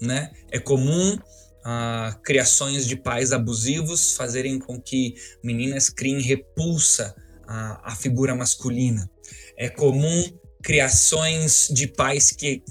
[0.00, 0.30] né?
[0.50, 1.18] É comum
[1.64, 7.14] ah, criações de pais abusivos fazerem com que meninas criem repulsa
[7.46, 9.10] à, à figura masculina.
[9.56, 10.22] É comum
[10.64, 12.62] criações de pais que,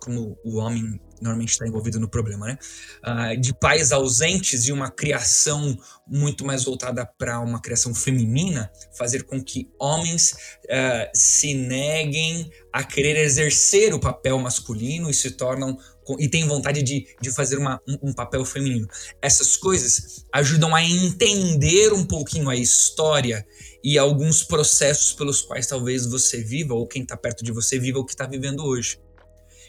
[0.00, 2.58] como o homem normalmente está envolvido no problema, né?
[3.04, 5.76] Uh, de pais ausentes e uma criação
[6.06, 10.32] muito mais voltada para uma criação feminina, fazer com que homens
[10.64, 15.76] uh, se neguem a querer exercer o papel masculino e se tornam
[16.18, 18.88] e têm vontade de, de fazer uma, um, um papel feminino.
[19.20, 23.46] Essas coisas ajudam a entender um pouquinho a história
[23.82, 27.98] e alguns processos pelos quais talvez você viva, ou quem está perto de você viva
[27.98, 28.98] o que está vivendo hoje.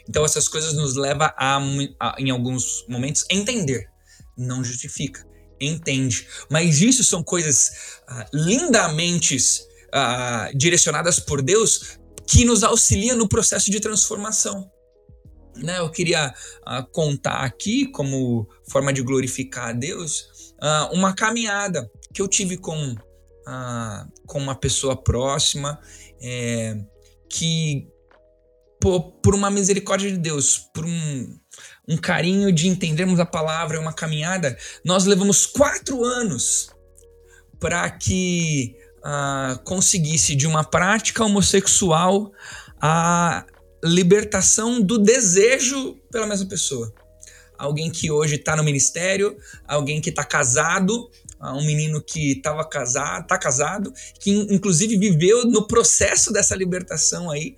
[0.07, 1.59] Então essas coisas nos levam a,
[1.99, 3.89] a, em alguns momentos, entender.
[4.37, 5.25] Não justifica,
[5.59, 6.27] entende.
[6.49, 9.37] Mas isso são coisas ah, lindamente
[9.93, 14.69] ah, direcionadas por Deus que nos auxilia no processo de transformação.
[15.61, 16.33] Né, eu queria
[16.65, 22.57] ah, contar aqui, como forma de glorificar a Deus, ah, uma caminhada que eu tive
[22.57, 22.95] com
[23.45, 25.79] ah, com uma pessoa próxima,
[26.21, 26.77] é,
[27.29, 27.87] que
[28.79, 31.39] por, por, uma misericórdia de Deus, por um,
[31.87, 36.69] um carinho de entendermos a palavra, uma caminhada, nós levamos quatro anos
[37.59, 38.75] para que
[39.63, 42.31] conseguisse de uma prática homossexual
[42.79, 43.43] a
[43.83, 46.93] libertação do desejo pela mesma pessoa.
[47.57, 51.09] Alguém que hoje está no ministério, alguém que está casado,
[51.39, 57.55] um menino que estava casado, tá casado, que inclusive viveu no processo dessa libertação aí,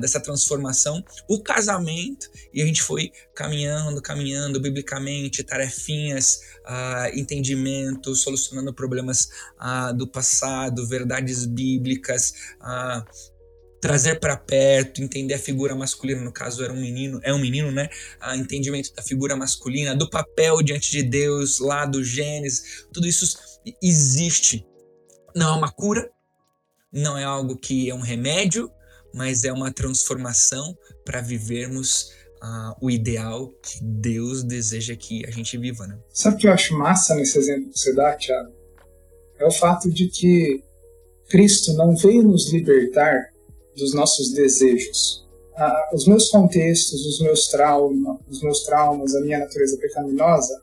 [0.00, 6.40] dessa transformação, o casamento, e a gente foi caminhando, caminhando biblicamente, tarefinhas,
[7.12, 9.28] entendimento, solucionando problemas
[9.96, 12.34] do passado, verdades bíblicas,
[13.84, 17.70] trazer para perto, entender a figura masculina, no caso era um menino, é um menino,
[17.70, 17.90] né?
[18.18, 23.38] A entendimento da figura masculina, do papel diante de Deus, lá do Gênesis, tudo isso
[23.82, 24.66] existe.
[25.36, 26.10] Não é uma cura,
[26.90, 28.70] não é algo que é um remédio,
[29.12, 30.74] mas é uma transformação
[31.04, 32.10] para vivermos
[32.42, 35.98] uh, o ideal que Deus deseja que a gente viva, né?
[36.08, 38.50] Sabe o que eu acho massa nesse exemplo que você dá, Thiago?
[39.38, 40.64] É o fato de que
[41.28, 43.33] Cristo não veio nos libertar
[43.76, 45.24] dos nossos desejos.
[45.56, 50.60] Ah, os meus contextos, os meus traumas, os meus traumas, a minha natureza pecaminosa,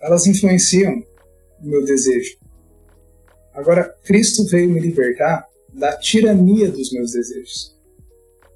[0.00, 1.04] elas influenciam
[1.62, 2.36] o meu desejo.
[3.54, 7.76] Agora, Cristo veio me libertar da tirania dos meus desejos.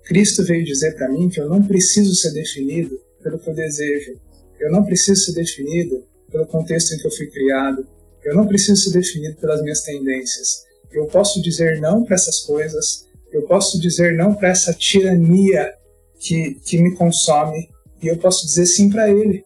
[0.04, 4.20] Cristo veio dizer para mim que eu não preciso ser definido pelo que eu desejo.
[4.58, 7.86] Eu não preciso ser definido pelo contexto em que eu fui criado.
[8.24, 10.64] Eu não preciso ser definido pelas minhas tendências.
[10.92, 13.06] Eu posso dizer não para essas coisas.
[13.36, 15.70] Eu posso dizer não para essa tirania
[16.18, 17.68] que, que me consome.
[18.02, 19.44] E eu posso dizer sim para Ele.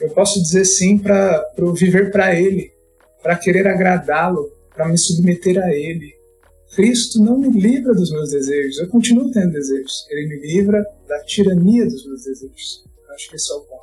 [0.00, 2.72] Eu posso dizer sim para viver para Ele,
[3.22, 6.12] para querer agradá-lo, para me submeter a Ele.
[6.74, 10.06] Cristo não me livra dos meus desejos, eu continuo tendo desejos.
[10.10, 12.84] Ele me livra da tirania dos meus desejos.
[13.14, 13.80] Acho que esse é o ponto.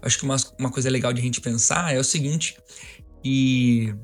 [0.00, 2.56] Acho que uma, uma coisa legal de a gente pensar é o seguinte,
[3.22, 3.94] e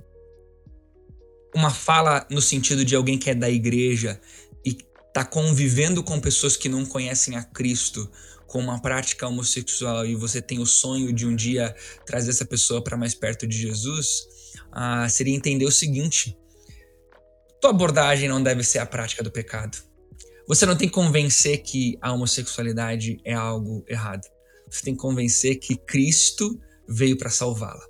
[1.55, 4.21] uma fala no sentido de alguém que é da igreja
[4.65, 4.79] e
[5.13, 8.11] tá convivendo com pessoas que não conhecem a Cristo
[8.47, 11.75] com uma prática homossexual e você tem o sonho de um dia
[12.07, 14.27] trazer essa pessoa para mais perto de Jesus,
[14.73, 16.37] ah, seria entender o seguinte:
[17.61, 19.79] tua abordagem não deve ser a prática do pecado.
[20.47, 24.27] Você não tem que convencer que a homossexualidade é algo errado.
[24.71, 27.85] Você tem que convencer que Cristo veio para salvá-la.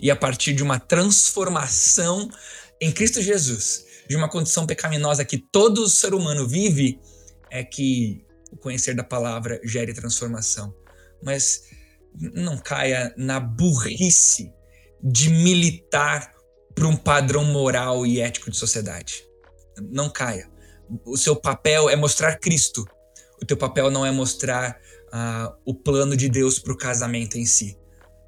[0.00, 2.28] E a partir de uma transformação
[2.80, 7.00] em Cristo Jesus, de uma condição pecaminosa que todo ser humano vive,
[7.50, 10.74] é que o conhecer da palavra gere transformação.
[11.22, 11.62] Mas
[12.34, 14.52] não caia na burrice
[15.02, 16.32] de militar
[16.74, 19.24] para um padrão moral e ético de sociedade.
[19.90, 20.48] Não caia.
[21.04, 22.84] O seu papel é mostrar Cristo.
[23.42, 27.46] O teu papel não é mostrar uh, o plano de Deus para o casamento em
[27.46, 27.76] si.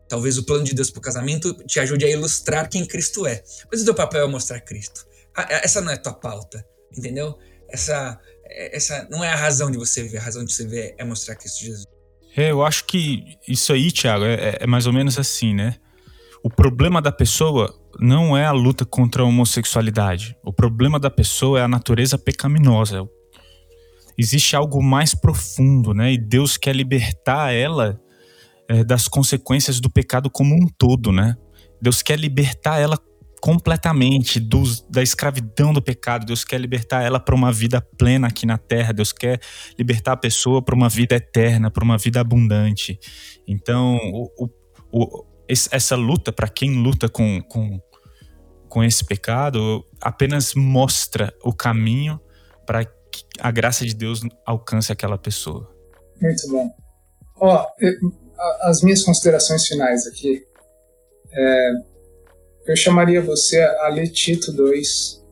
[0.09, 3.43] Talvez o plano de Deus para o casamento te ajude a ilustrar quem Cristo é.
[3.71, 5.07] Mas o teu papel é mostrar Cristo.
[5.37, 6.65] Essa não é tua pauta,
[6.97, 7.37] entendeu?
[7.69, 10.19] Essa, essa não é a razão de você viver.
[10.19, 11.85] A razão de você viver é mostrar Cristo Jesus.
[12.37, 15.77] É, eu acho que isso aí, Thiago, é, é mais ou menos assim, né?
[16.43, 20.37] O problema da pessoa não é a luta contra a homossexualidade.
[20.45, 23.09] O problema da pessoa é a natureza pecaminosa.
[24.17, 26.13] Existe algo mais profundo, né?
[26.13, 28.01] E Deus quer libertar ela
[28.69, 31.37] é, das consequências do pecado como um todo, né?
[31.81, 32.99] Deus quer libertar ela
[33.41, 36.27] completamente dos, da escravidão do pecado.
[36.27, 38.93] Deus quer libertar ela para uma vida plena aqui na terra.
[38.93, 39.41] Deus quer
[39.79, 42.99] libertar a pessoa para uma vida eterna, para uma vida abundante.
[43.47, 44.49] Então, o,
[44.91, 47.81] o, essa luta, para quem luta com, com,
[48.69, 52.21] com esse pecado, apenas mostra o caminho
[52.67, 55.73] para que a graça de Deus alcance aquela pessoa.
[56.21, 56.71] Muito bom.
[57.39, 57.67] Ó,
[58.63, 60.47] as minhas considerações finais aqui.
[61.33, 61.71] É,
[62.67, 65.23] eu chamaria você a ler Tito 2,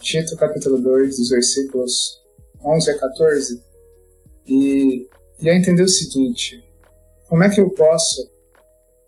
[0.00, 2.22] Tito capítulo 2, dos versículos
[2.64, 3.62] 11 a 14,
[4.46, 5.08] e,
[5.40, 6.62] e a entender o seguinte:
[7.28, 8.34] como é que eu posso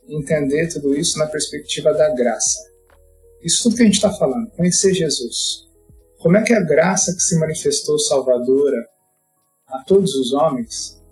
[0.08, 2.58] entender tudo isso na perspectiva da graça.
[3.42, 5.66] Isso tudo que a gente está falando, conhecer Jesus.
[6.18, 8.88] Como é que a graça que se manifestou salvadora
[9.66, 11.02] a todos os homens,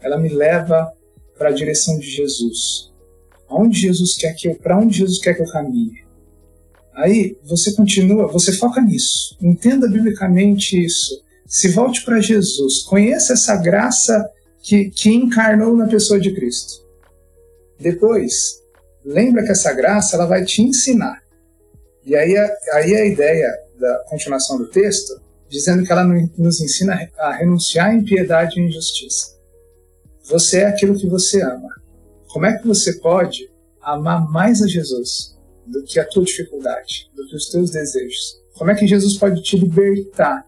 [0.00, 0.92] ela me leva
[1.38, 2.92] para a direção de Jesus.
[3.48, 6.04] Aonde Jesus quer que eu, para onde Jesus quer que eu caminhe?
[6.94, 9.38] Aí você continua, você foca nisso.
[9.40, 11.22] Entenda biblicamente isso.
[11.46, 14.28] Se volte para Jesus, conheça essa graça
[14.60, 16.84] que, que encarnou na pessoa de Cristo.
[17.78, 18.60] Depois,
[19.04, 21.22] lembra que essa graça ela vai te ensinar.
[22.04, 22.36] E aí,
[22.72, 27.94] aí a ideia da continuação do texto, dizendo que ela nos ensina a renunciar à
[27.94, 29.37] impiedade e injustiça.
[30.28, 31.68] Você é aquilo que você ama.
[32.28, 33.50] Como é que você pode
[33.80, 35.34] amar mais a Jesus
[35.66, 38.38] do que a tua dificuldade, do que os teus desejos?
[38.54, 40.44] Como é que Jesus pode te libertar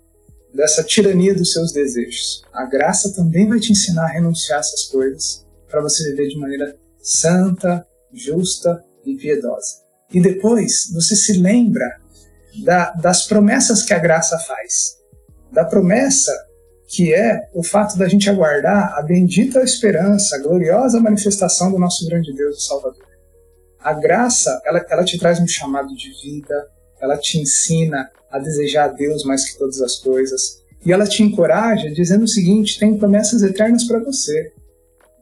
[0.52, 2.42] dessa tirania dos seus desejos?
[2.52, 6.38] A graça também vai te ensinar a renunciar a essas coisas para você viver de
[6.38, 9.76] maneira santa, justa e piedosa.
[10.12, 11.88] E depois você se lembra
[12.64, 14.98] da, das promessas que a graça faz.
[15.50, 16.32] Da promessa
[16.90, 22.04] que é o fato da gente aguardar a bendita esperança, a gloriosa manifestação do nosso
[22.08, 23.06] grande Deus e Salvador.
[23.78, 26.66] A graça, ela, ela te traz um chamado de vida,
[27.00, 31.22] ela te ensina a desejar a Deus mais que todas as coisas, e ela te
[31.22, 34.52] encoraja dizendo o seguinte: tem promessas eternas para você.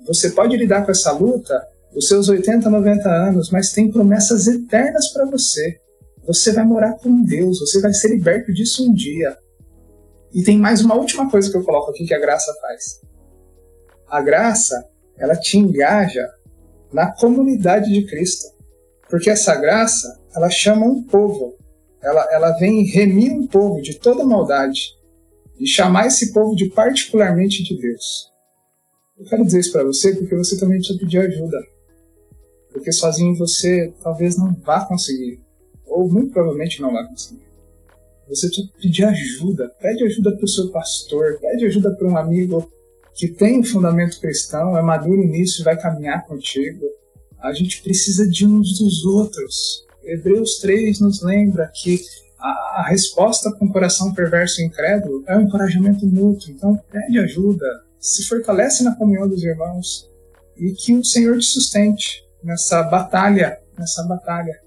[0.06, 1.62] Você pode lidar com essa luta
[1.94, 5.78] os seus 80, 90 anos, mas tem promessas eternas para você.
[6.26, 9.36] Você vai morar com Deus, você vai ser liberto disso um dia.
[10.32, 13.00] E tem mais uma última coisa que eu coloco aqui que a graça faz.
[14.06, 16.26] A graça, ela te engaja
[16.92, 18.46] na comunidade de Cristo.
[19.08, 21.56] Porque essa graça, ela chama um povo.
[22.02, 24.96] Ela, ela vem remir um povo de toda maldade
[25.58, 28.30] e chamar esse povo de particularmente de Deus.
[29.18, 31.58] Eu quero dizer isso para você porque você também precisa pedir ajuda.
[32.72, 35.40] Porque sozinho você talvez não vá conseguir.
[35.86, 37.47] Ou muito provavelmente não vai conseguir.
[38.28, 39.70] Você precisa pedir ajuda.
[39.80, 41.38] Pede ajuda para o seu pastor.
[41.40, 42.70] Pede ajuda para um amigo
[43.18, 46.86] que tem um fundamento cristão, é maduro nisso e vai caminhar contigo.
[47.40, 49.84] A gente precisa de uns dos outros.
[50.04, 52.00] Hebreus 3 nos lembra que
[52.38, 56.50] a, resposta com o coração perverso e incrédulo é um encorajamento mútuo.
[56.50, 57.66] Então, pede ajuda,
[57.98, 60.08] se fortalece na comunhão dos irmãos
[60.56, 64.60] e que o Senhor te sustente nessa batalha, nessa batalha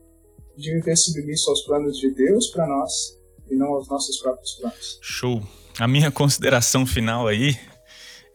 [0.58, 3.18] de viver submisso aos planos de Deus para nós
[3.52, 5.00] e não aos nossos próprios planos.
[5.02, 5.44] Show.
[5.78, 7.60] A minha consideração final aí,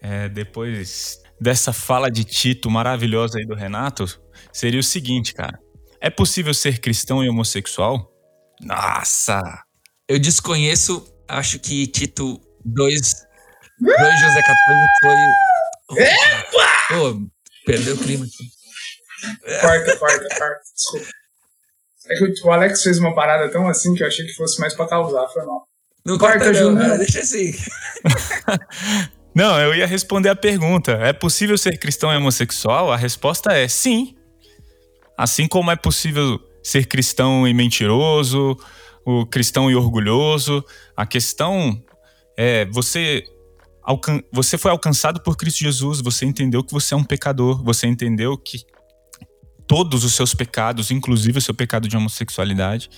[0.01, 4.05] é, depois dessa fala de Tito maravilhosa aí do Renato,
[4.53, 5.59] seria o seguinte, cara.
[6.01, 8.13] É possível ser cristão e homossexual?
[8.61, 9.41] Nossa!
[10.09, 13.01] Eu desconheço, acho que Tito 2,
[13.81, 16.03] 2 José 14 foi.
[16.03, 16.67] Epa!
[16.89, 17.29] Pô,
[17.65, 19.61] perdeu o clima aqui.
[19.61, 20.61] Corta, corta, corta.
[20.75, 21.07] Desculpa.
[22.09, 24.75] É que o Alex fez uma parada tão assim que eu achei que fosse mais
[24.75, 25.65] pra causar, foi mal.
[26.05, 27.53] Não corta, não, não, deixa assim.
[29.35, 30.93] não, eu ia responder a pergunta.
[30.93, 32.93] É possível ser cristão e homossexual?
[32.93, 34.15] A resposta é sim.
[35.19, 38.57] Assim como é possível ser cristão e mentiroso,
[39.05, 40.65] o cristão e orgulhoso.
[40.97, 41.83] A questão
[42.37, 43.25] é você
[44.33, 48.37] você foi alcançado por Cristo Jesus, você entendeu que você é um pecador, você entendeu
[48.37, 48.65] que
[49.67, 52.89] todos os seus pecados, inclusive o seu pecado de homossexualidade.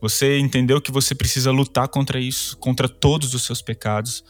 [0.00, 4.24] Você entendeu que você precisa lutar contra isso, contra todos os seus pecados.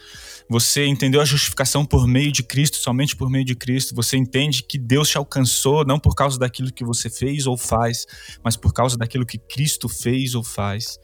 [0.48, 3.94] Você entendeu a justificação por meio de Cristo, somente por meio de Cristo.
[3.94, 8.04] Você entende que Deus te alcançou não por causa daquilo que você fez ou faz,
[8.42, 10.98] mas por causa daquilo que Cristo fez ou faz.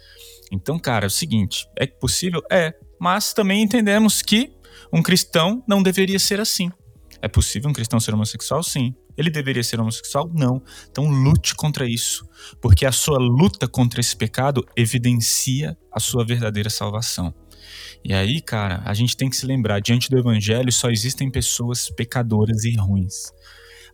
[0.51, 2.43] Então, cara, é o seguinte: é possível?
[2.51, 4.51] É, mas também entendemos que
[4.93, 6.73] um cristão não deveria ser assim.
[7.23, 8.65] É possível um cristão ser homossexual?
[8.65, 8.95] Sim.
[9.17, 10.31] Ele deveria ser homossexual?
[10.33, 10.63] Não.
[10.91, 12.29] Então lute contra isso,
[12.61, 17.35] porque a sua luta contra esse pecado evidencia a sua verdadeira salvação.
[18.05, 21.91] E aí, cara, a gente tem que se lembrar: diante do evangelho só existem pessoas
[21.91, 23.33] pecadoras e ruins.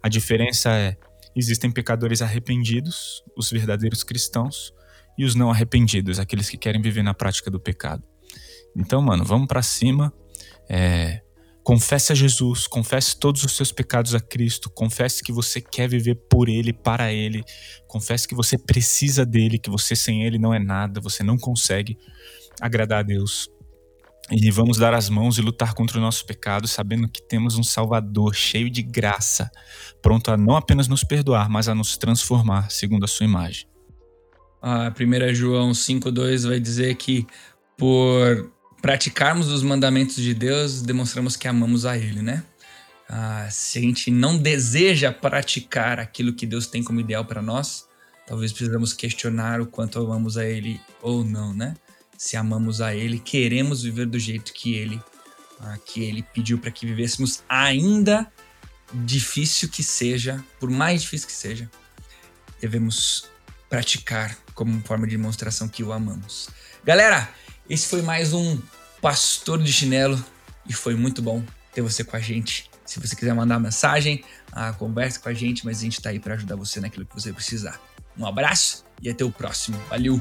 [0.03, 0.97] A diferença é:
[1.35, 4.73] existem pecadores arrependidos, os verdadeiros cristãos,
[5.16, 8.03] e os não arrependidos, aqueles que querem viver na prática do pecado.
[8.77, 10.12] Então, mano, vamos para cima.
[10.68, 11.20] É,
[11.63, 16.17] Confesse a Jesus, confesse todos os seus pecados a Cristo, confesse que você quer viver
[16.29, 17.45] por Ele, para Ele,
[17.87, 21.97] confesse que você precisa dele, que você sem Ele não é nada, você não consegue
[22.61, 23.49] agradar a Deus.
[24.31, 27.63] E vamos dar as mãos e lutar contra o nosso pecado, sabendo que temos um
[27.63, 29.51] Salvador cheio de graça,
[30.01, 33.67] pronto a não apenas nos perdoar, mas a nos transformar segundo a sua imagem.
[34.61, 37.27] A 1 João 5,2 vai dizer que
[37.77, 38.51] por
[38.83, 42.43] praticarmos os mandamentos de Deus, demonstramos que amamos a Ele, né?
[43.09, 47.87] Ah, se a gente não deseja praticar aquilo que Deus tem como ideal para nós,
[48.26, 51.74] talvez precisamos questionar o quanto amamos a Ele ou não, né?
[52.18, 55.01] Se amamos a Ele, queremos viver do jeito que Ele,
[55.61, 58.30] ah, que Ele pediu para que vivêssemos, ainda
[58.93, 61.70] difícil que seja, por mais difícil que seja,
[62.61, 63.30] devemos
[63.70, 66.51] praticar como forma de demonstração que o amamos.
[66.85, 67.28] Galera,
[67.73, 68.61] esse foi mais um
[69.01, 70.23] Pastor de Chinelo
[70.68, 71.43] e foi muito bom
[71.73, 72.70] ter você com a gente.
[72.85, 76.20] Se você quiser mandar mensagem, ah, conversa com a gente, mas a gente está aí
[76.20, 77.81] para ajudar você naquilo que você precisar.
[78.14, 79.81] Um abraço e até o próximo.
[79.89, 80.20] Valeu!